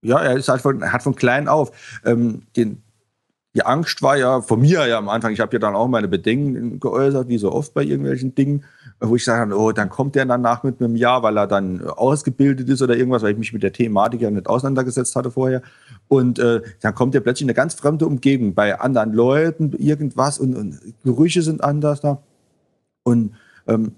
Ja, 0.04 0.20
er 0.20 0.38
ist 0.38 0.48
halt 0.48 0.62
von, 0.62 0.92
hat 0.92 1.02
von 1.02 1.16
klein 1.16 1.48
auf 1.48 2.00
ähm, 2.06 2.44
den, 2.56 2.84
die 3.58 3.66
Angst 3.66 4.04
war 4.04 4.16
ja 4.16 4.42
von 4.42 4.62
mir 4.62 4.86
ja 4.86 5.00
am 5.00 5.10
Anfang. 5.10 5.34
Ich 5.34 5.40
habe 5.40 5.54
ja 5.54 5.60
dann 5.60 5.76
auch 5.76 5.88
meine 5.88 6.08
Bedenken 6.08 6.80
geäußert, 6.80 7.28
wie 7.28 7.40
so 7.40 7.52
oft 7.52 7.74
bei 7.74 7.82
irgendwelchen 7.82 8.36
Dingen, 8.36 8.64
wo 9.00 9.16
ich 9.16 9.26
sage, 9.26 9.58
oh, 9.58 9.72
dann 9.72 9.90
kommt 9.90 10.14
der 10.14 10.28
danach 10.28 10.62
mit 10.62 10.80
einem 10.80 10.96
Jahr, 10.96 11.24
weil 11.24 11.36
er 11.40 11.48
dann 11.48 11.82
ausgebildet 11.82 12.70
ist 12.70 12.84
oder 12.84 12.96
irgendwas, 12.96 13.24
weil 13.24 13.32
ich 13.32 13.40
mich 13.40 13.54
mit 13.54 13.64
der 13.64 13.74
Thematik 13.74 14.22
ja 14.22 14.30
nicht 14.30 14.46
auseinandergesetzt 14.46 15.16
hatte 15.16 15.32
vorher. 15.32 15.64
Und 16.08 16.38
äh, 16.38 16.62
dann 16.82 16.94
kommt 16.94 17.16
der 17.16 17.22
plötzlich 17.22 17.46
in 17.46 17.50
eine 17.50 17.56
ganz 17.56 17.74
fremde 17.74 18.06
Umgebung 18.06 18.54
bei 18.54 18.80
anderen 18.80 19.12
Leuten, 19.12 19.74
irgendwas 19.74 20.38
und, 20.38 20.56
und 20.56 20.80
Gerüche 21.04 21.42
sind 21.42 21.64
anders 21.64 22.02
da. 22.02 22.22
Und 23.02 23.32
ähm, 23.66 23.94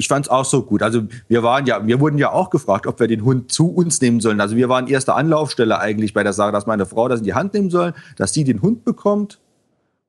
ich 0.00 0.08
fand 0.08 0.24
es 0.24 0.30
auch 0.30 0.46
so 0.46 0.62
gut. 0.62 0.82
Also 0.82 1.02
wir 1.28 1.42
waren 1.42 1.66
ja, 1.66 1.86
wir 1.86 2.00
wurden 2.00 2.16
ja 2.16 2.32
auch 2.32 2.48
gefragt, 2.48 2.86
ob 2.86 2.98
wir 3.00 3.06
den 3.06 3.22
Hund 3.22 3.52
zu 3.52 3.68
uns 3.68 4.00
nehmen 4.00 4.20
sollen. 4.20 4.40
Also 4.40 4.56
wir 4.56 4.70
waren 4.70 4.86
erste 4.86 5.12
Anlaufstelle 5.12 5.78
eigentlich 5.78 6.14
bei 6.14 6.22
der 6.22 6.32
Sache, 6.32 6.52
dass 6.52 6.66
meine 6.66 6.86
Frau 6.86 7.06
das 7.06 7.20
in 7.20 7.26
die 7.26 7.34
Hand 7.34 7.52
nehmen 7.52 7.68
soll, 7.68 7.92
dass 8.16 8.32
sie 8.32 8.42
den 8.44 8.62
Hund 8.62 8.82
bekommt 8.82 9.38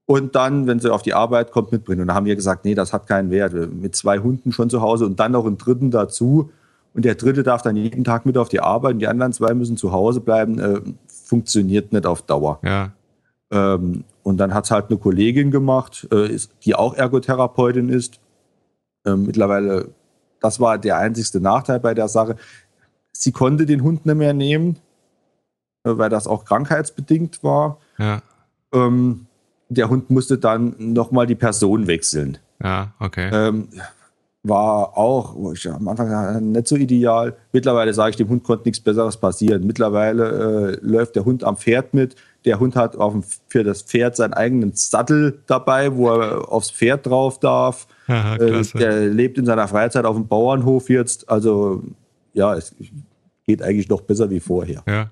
und 0.06 0.34
dann, 0.34 0.66
wenn 0.66 0.80
sie 0.80 0.94
auf 0.94 1.02
die 1.02 1.14
Arbeit 1.14 1.52
kommt, 1.52 1.74
mitbringen. 1.74 2.02
Und 2.02 2.08
da 2.08 2.14
haben 2.14 2.26
wir 2.26 2.38
gesagt, 2.38 2.64
nee, 2.64 2.74
das 2.74 2.94
hat 2.94 3.06
keinen 3.06 3.32
Wert. 3.32 3.54
Mit 3.54 3.94
zwei 3.98 4.20
Hunden 4.20 4.54
schon 4.54 4.70
zu 4.70 4.82
Hause 4.82 5.06
und 5.06 5.20
dann 5.20 5.34
noch 5.34 5.46
einen 5.46 5.58
dritten 5.58 5.92
dazu. 5.92 6.50
Und 6.94 7.04
der 7.04 7.16
dritte 7.16 7.44
darf 7.44 7.62
dann 7.62 7.76
jeden 7.76 8.06
Tag 8.06 8.26
mit 8.26 8.38
auf 8.38 8.48
die 8.48 8.62
Arbeit 8.62 8.94
und 8.94 9.00
die 9.00 9.10
anderen 9.10 9.34
zwei 9.34 9.54
müssen 9.54 9.76
zu 9.76 9.92
Hause 9.92 10.22
bleiben. 10.22 10.58
Äh, 10.58 10.80
funktioniert 11.08 11.92
nicht 11.92 12.06
auf 12.06 12.22
Dauer. 12.22 12.60
Ja, 12.64 12.92
Ähm, 13.52 14.06
und 14.24 14.38
dann 14.38 14.54
hat 14.54 14.64
es 14.64 14.72
halt 14.72 14.86
eine 14.88 14.98
Kollegin 14.98 15.52
gemacht, 15.52 16.08
äh, 16.12 16.38
die 16.64 16.76
auch 16.76 16.94
Ergotherapeutin 16.94 17.90
ist. 17.90 18.22
Ähm, 19.06 19.24
mittlerweile, 19.26 19.90
das 20.40 20.60
war 20.60 20.78
der 20.78 20.98
einzigste 20.98 21.40
Nachteil 21.40 21.80
bei 21.80 21.94
der 21.94 22.08
Sache. 22.08 22.36
Sie 23.12 23.32
konnte 23.32 23.66
den 23.66 23.84
Hund 23.84 24.06
nicht 24.06 24.16
mehr 24.16 24.34
nehmen, 24.34 24.78
äh, 25.84 25.92
weil 25.98 26.10
das 26.10 26.28
auch 26.28 26.46
krankheitsbedingt 26.46 27.44
war. 27.44 27.78
ja, 27.98 28.22
Ähm, 28.74 29.28
der 29.70 29.90
Hund 29.90 30.10
musste 30.10 30.38
dann 30.38 30.76
nochmal 30.78 31.28
die 31.28 31.36
Person 31.36 31.88
wechseln. 31.88 32.38
ja, 32.62 32.94
okay. 33.00 33.30
Ähm, 33.34 33.70
war 34.44 34.98
auch 34.98 35.36
wo 35.36 35.52
ich 35.52 35.70
am 35.70 35.88
Anfang 35.88 36.52
nicht 36.52 36.68
so 36.68 36.76
ideal. 36.76 37.36
Mittlerweile 37.52 37.94
sage 37.94 38.12
ich, 38.12 38.16
dem 38.16 38.30
Hund 38.30 38.44
konnte 38.44 38.68
nichts 38.68 38.80
Besseres 38.80 39.18
passieren. 39.18 39.66
Mittlerweile 39.68 40.72
äh, 40.74 40.78
läuft 40.82 41.16
der 41.16 41.26
Hund 41.26 41.44
am 41.44 41.58
Pferd 41.58 41.94
mit. 41.94 42.16
Der 42.46 42.60
Hund 42.60 42.76
hat 42.76 42.96
auf 42.96 43.14
dem, 43.14 43.24
für 43.48 43.64
das 43.64 43.84
Pferd 43.84 44.16
seinen 44.16 44.34
eigenen 44.34 44.74
Sattel 44.74 45.44
dabei, 45.46 45.96
wo 45.96 46.10
er 46.10 46.52
aufs 46.52 46.72
Pferd 46.72 47.06
drauf 47.06 47.40
darf. 47.40 47.88
Haha, 48.12 48.36
Äh, 48.42 48.64
der 48.78 49.08
lebt 49.08 49.38
in 49.38 49.46
seiner 49.46 49.68
Freizeit 49.68 50.06
auf 50.06 50.16
dem 50.16 50.28
Bauernhof 50.28 50.90
jetzt. 50.90 51.30
Also 51.30 51.84
ja, 52.34 52.56
es 52.56 52.76
geht 53.46 53.62
eigentlich 53.62 53.90
noch 53.90 54.02
besser 54.02 54.30
wie 54.30 54.40
vorher. 54.40 54.84
Ja. 54.88 55.12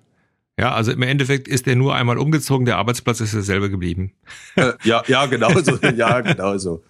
Ja, 0.60 0.74
also 0.74 0.92
im 0.92 1.02
Endeffekt 1.04 1.48
ist 1.48 1.68
er 1.68 1.78
nur 1.78 1.96
einmal 1.96 2.18
umgezogen, 2.18 2.66
der 2.66 2.78
Arbeitsplatz 2.78 3.22
ist 3.22 3.34
derselbe 3.34 3.70
geblieben. 3.70 4.12
Äh, 4.58 4.74
ja, 4.84 5.02
ja, 5.08 5.26
genau 5.26 5.58
so. 5.62 5.78
ja, 5.96 6.20
genau 6.20 6.58
so. 6.58 6.84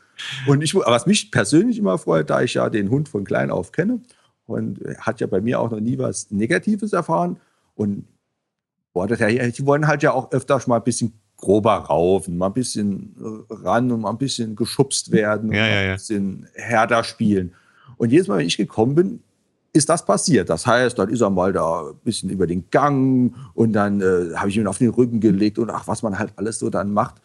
Und 0.48 0.63
ich, 0.63 0.74
was 0.74 1.06
mich 1.06 1.30
persönlich 1.30 1.78
immer 1.78 2.00
freut, 2.00 2.32
da 2.32 2.41
ich 2.41 2.56
ja 2.56 2.67
den 2.72 2.89
Hund 2.89 3.10
von 3.10 3.26
klein 3.26 3.52
auf 3.52 3.72
kenne 3.72 4.02
und 4.48 4.80
hat 4.98 5.22
ja 5.22 5.28
bei 5.28 5.39
mir 5.39 5.60
auch 5.60 5.69
noch 5.69 5.80
nie 5.80 6.00
was 6.00 6.32
Negatives 6.32 6.93
erfahren 6.93 7.38
und 7.76 8.06
die 8.95 9.65
wollen 9.65 9.88
halt 9.88 10.04
ja 10.04 10.12
auch 10.12 10.32
öfter 10.32 10.60
mal 10.65 10.78
ein 10.78 10.84
bisschen 10.84 11.13
grober 11.39 11.75
raufen, 11.75 12.38
mal 12.38 12.47
ein 12.47 12.54
bisschen 12.54 13.15
ran 13.49 13.91
und 13.91 14.02
mal 14.02 14.10
ein 14.10 14.17
bisschen 14.17 14.56
geschubst 14.56 15.12
werden, 15.12 15.52
ja, 15.52 15.65
ja, 15.65 15.82
ja. 15.82 15.91
ein 15.91 15.95
bisschen 15.95 16.47
härter 16.54 17.04
spielen. 17.04 17.54
Und 17.97 18.12
jedes 18.12 18.28
Mal, 18.28 18.39
wenn 18.39 18.47
ich 18.47 18.58
gekommen 18.58 18.95
bin, 18.95 19.19
ist 19.71 19.89
das 19.89 20.06
passiert. 20.06 20.49
Das 20.49 20.65
heißt, 20.65 20.97
dann 20.97 21.10
ist 21.10 21.21
er 21.21 21.30
mal 21.30 21.54
da 21.54 21.89
ein 21.89 21.95
bisschen 22.04 22.30
über 22.30 22.47
den 22.47 22.69
Gang 22.71 23.34
und 23.54 23.73
dann 23.73 24.02
äh, 24.02 24.36
habe 24.36 24.49
ich 24.49 24.58
ihn 24.58 24.67
auf 24.67 24.80
den 24.80 24.89
Rücken 24.89 25.19
gelegt 25.19 25.60
und 25.60 25.69
ach, 25.69 25.88
was 25.88 26.02
man 26.02 26.17
halt 26.17 26.34
alles 26.36 26.60
so 26.60 26.69
dann 26.69 26.91
macht. 26.91 27.15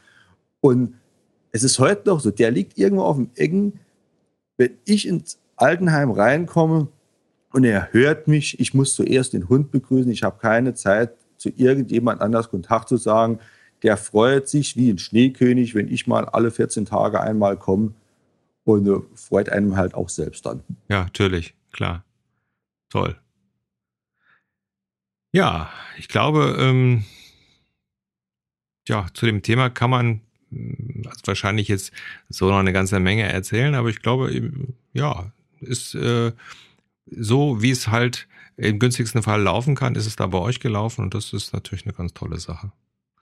Und 0.61 0.95
es 1.53 1.63
ist 1.63 1.79
heute 1.79 2.09
noch 2.09 2.21
so, 2.21 2.31
der 2.31 2.51
liegt 2.51 2.79
irgendwo 2.79 3.03
auf 3.03 3.17
dem 3.17 3.31
Ecken. 3.35 3.81
Wenn 4.57 4.71
ich 4.85 5.09
ins 5.09 5.39
Altenheim 5.57 6.11
reinkomme 6.11 6.89
und 7.53 7.65
er 7.65 7.93
hört 7.93 8.29
mich, 8.29 8.61
ich 8.61 8.75
muss 8.75 8.95
zuerst 8.95 9.33
den 9.33 9.49
Hund 9.49 9.71
begrüßen, 9.71 10.11
ich 10.11 10.23
habe 10.23 10.39
keine 10.41 10.75
Zeit, 10.75 11.15
zu 11.37 11.51
irgendjemand 11.57 12.21
anders 12.21 12.49
Kontakt 12.51 12.89
zu 12.89 12.97
sagen. 12.97 13.39
Der 13.85 13.97
freut 13.97 14.49
sich 14.49 14.77
wie 14.77 14.91
ein 14.91 14.99
Schneekönig, 14.99 15.75
wenn 15.75 15.89
ich 15.89 16.07
mal 16.07 16.25
alle 16.25 16.51
14 16.51 16.87
Tage 16.87 17.21
einmal 17.21 17.57
komme 17.57 17.93
und 18.65 18.89
äh, 18.89 19.01
freut 19.15 19.51
einem 19.51 19.77
halt 19.77 19.95
auch 19.95 20.09
selbst 20.09 20.47
dann. 20.47 20.65
Ja, 20.89 21.05
natürlich, 21.05 21.55
klar. 21.71 22.05
Toll. 22.89 23.17
Ja, 25.33 25.71
ich 25.99 26.09
glaube, 26.09 26.57
ähm, 26.59 27.05
ja, 28.89 29.07
zu 29.15 29.27
dem 29.27 29.43
Thema 29.43 29.69
kann 29.69 29.91
man 29.91 30.21
hm, 30.51 31.03
also 31.07 31.21
wahrscheinlich 31.27 31.69
jetzt 31.69 31.93
so 32.29 32.49
noch 32.49 32.59
eine 32.59 32.73
ganze 32.73 33.01
Menge 33.01 33.25
erzählen, 33.25 33.75
aber 33.75 33.89
ich 33.89 34.01
glaube, 34.01 34.51
ja, 34.93 35.33
ist 35.61 35.95
äh, 35.95 36.33
so, 37.07 37.61
wie 37.63 37.71
es 37.71 37.89
halt 37.89 38.29
im 38.57 38.79
günstigsten 38.79 39.23
Fall 39.23 39.43
laufen 39.43 39.75
kann, 39.75 39.95
ist 39.95 40.07
es 40.07 40.17
da 40.17 40.27
bei 40.29 40.39
euch 40.39 40.61
gelaufen 40.61 41.03
und 41.03 41.15
das 41.15 41.33
ist 41.33 41.53
natürlich 41.53 41.85
eine 41.85 41.95
ganz 41.95 42.15
tolle 42.15 42.39
Sache. 42.39 42.73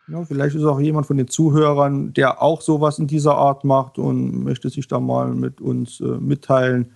Ja, 0.08 0.24
vielleicht 0.24 0.56
ist 0.56 0.64
auch 0.64 0.80
jemand 0.80 1.06
von 1.06 1.16
den 1.16 1.28
Zuhörern, 1.28 2.12
der 2.12 2.42
auch 2.42 2.60
sowas 2.60 2.98
in 2.98 3.06
dieser 3.06 3.36
Art 3.36 3.64
macht 3.64 3.98
und 3.98 4.42
möchte 4.42 4.68
sich 4.68 4.88
da 4.88 5.00
mal 5.00 5.32
mit 5.34 5.60
uns 5.60 6.00
äh, 6.00 6.04
mitteilen, 6.04 6.92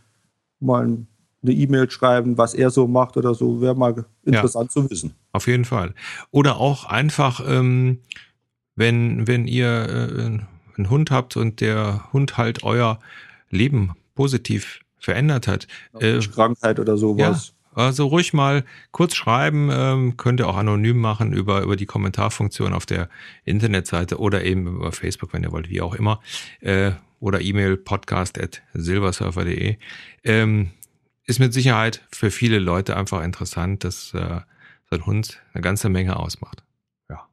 mal 0.61 0.87
ein 0.87 1.07
eine 1.47 1.55
E-Mail 1.55 1.91
schreiben, 1.91 2.39
was 2.39 2.55
er 2.55 2.71
so 2.71 2.87
macht 2.87 3.17
oder 3.17 3.35
so, 3.35 3.61
wäre 3.61 3.75
mal 3.75 4.05
interessant 4.25 4.71
ja, 4.75 4.83
zu 4.83 4.91
wissen. 4.91 5.15
Auf 5.33 5.47
jeden 5.47 5.65
Fall. 5.65 5.95
Oder 6.31 6.59
auch 6.59 6.85
einfach, 6.87 7.41
ähm, 7.47 8.01
wenn, 8.75 9.27
wenn 9.27 9.47
ihr 9.47 9.67
äh, 9.67 10.25
einen 10.77 10.91
Hund 10.91 11.11
habt 11.11 11.37
und 11.37 11.61
der 11.61 12.13
Hund 12.13 12.37
halt 12.37 12.65
euer 12.65 12.99
Leben 13.51 13.93
positiv 14.15 14.81
verändert 14.99 15.47
hat. 15.47 15.67
Äh, 15.99 16.19
Krankheit 16.19 16.81
oder 16.81 16.97
sowas. 16.97 17.49
Ja, 17.49 17.55
also 17.77 18.07
ruhig 18.07 18.33
mal 18.33 18.65
kurz 18.91 19.15
schreiben, 19.15 19.69
ähm, 19.71 20.17
könnt 20.17 20.41
ihr 20.41 20.49
auch 20.49 20.57
anonym 20.57 20.99
machen 20.99 21.35
über, 21.35 21.61
über 21.61 21.77
die 21.77 21.85
Kommentarfunktion 21.85 22.73
auf 22.73 22.87
der 22.87 23.11
Internetseite 23.45 24.19
oder 24.19 24.45
eben 24.45 24.67
über 24.67 24.93
Facebook, 24.93 25.35
wenn 25.35 25.43
ihr 25.43 25.53
wollt, 25.53 25.69
wie 25.69 25.83
auch 25.83 25.95
immer. 25.95 26.21
Äh, 26.61 26.93
oder 27.21 27.43
E-Mail 27.43 27.77
podcast 27.77 28.41
at 28.41 28.63
silversurfer.de. 28.73 29.77
Ähm, 30.25 30.71
ist 31.25 31.39
mit 31.39 31.53
Sicherheit 31.53 32.03
für 32.13 32.31
viele 32.31 32.59
Leute 32.59 32.97
einfach 32.97 33.23
interessant, 33.23 33.85
dass 33.85 34.15
äh, 34.15 34.41
so 34.89 34.97
ein 34.97 35.05
Hund 35.05 35.43
eine 35.53 35.63
ganze 35.63 35.91
Menge 35.91 36.17
ausmacht. 36.17 36.63
Ja. 37.11 37.29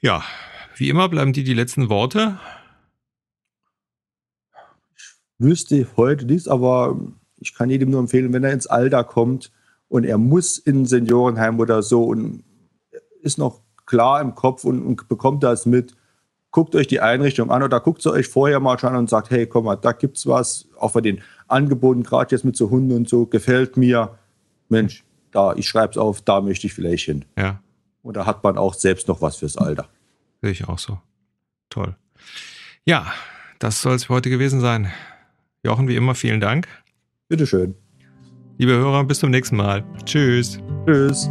Ja, 0.00 0.24
wie 0.74 0.88
immer 0.88 1.08
bleiben 1.08 1.32
die 1.32 1.44
die 1.44 1.54
letzten 1.54 1.88
Worte. 1.88 2.40
Ich 4.96 5.14
wüsste 5.38 5.86
heute 5.96 6.26
nichts, 6.26 6.48
aber 6.48 6.98
ich 7.42 7.54
kann 7.54 7.70
jedem 7.70 7.90
nur 7.90 8.00
empfehlen, 8.00 8.32
wenn 8.32 8.44
er 8.44 8.52
ins 8.52 8.66
Alter 8.66 9.04
kommt 9.04 9.52
und 9.88 10.04
er 10.04 10.18
muss 10.18 10.58
in 10.58 10.82
ein 10.82 10.86
Seniorenheim 10.86 11.60
oder 11.60 11.82
so 11.82 12.04
und 12.04 12.44
ist 13.20 13.38
noch 13.38 13.60
klar 13.84 14.20
im 14.20 14.34
Kopf 14.34 14.64
und, 14.64 14.82
und 14.82 15.08
bekommt 15.08 15.42
das 15.42 15.66
mit, 15.66 15.94
guckt 16.50 16.74
euch 16.74 16.86
die 16.86 17.00
Einrichtung 17.00 17.50
an 17.50 17.62
oder 17.62 17.80
guckt 17.80 18.02
sie 18.02 18.10
euch 18.10 18.28
vorher 18.28 18.60
mal 18.60 18.78
schon 18.78 18.90
an 18.90 18.96
und 18.96 19.10
sagt, 19.10 19.30
hey, 19.30 19.46
komm 19.46 19.64
mal, 19.64 19.76
da 19.76 19.92
gibt's 19.92 20.26
was, 20.26 20.68
auch 20.78 20.92
bei 20.92 21.00
den 21.00 21.20
Angeboten, 21.48 22.02
gerade 22.02 22.34
jetzt 22.34 22.44
mit 22.44 22.56
so 22.56 22.70
Hunden 22.70 22.96
und 22.96 23.08
so, 23.08 23.26
gefällt 23.26 23.76
mir. 23.76 24.18
Mensch, 24.68 25.04
da, 25.32 25.54
ich 25.54 25.68
schreibe 25.68 25.90
es 25.90 25.98
auf, 25.98 26.22
da 26.22 26.40
möchte 26.40 26.66
ich 26.66 26.74
vielleicht 26.74 27.04
hin. 27.04 27.24
Ja. 27.36 27.60
Und 28.02 28.16
da 28.16 28.26
hat 28.26 28.42
man 28.44 28.56
auch 28.56 28.74
selbst 28.74 29.08
noch 29.08 29.20
was 29.20 29.36
fürs 29.36 29.56
Alter. 29.56 29.88
Sehe 30.40 30.50
ich 30.50 30.68
auch 30.68 30.78
so. 30.78 30.98
Toll. 31.70 31.96
Ja, 32.84 33.12
das 33.58 33.80
soll 33.80 33.94
es 33.94 34.04
für 34.04 34.14
heute 34.14 34.30
gewesen 34.30 34.60
sein. 34.60 34.90
Jochen, 35.62 35.88
wie 35.88 35.96
immer, 35.96 36.14
vielen 36.14 36.40
Dank. 36.40 36.66
Bitteschön. 37.32 37.74
Liebe 38.58 38.72
Hörer, 38.72 39.04
bis 39.04 39.20
zum 39.20 39.30
nächsten 39.30 39.56
Mal. 39.56 39.82
Tschüss. 40.04 40.58
Tschüss. 40.84 41.30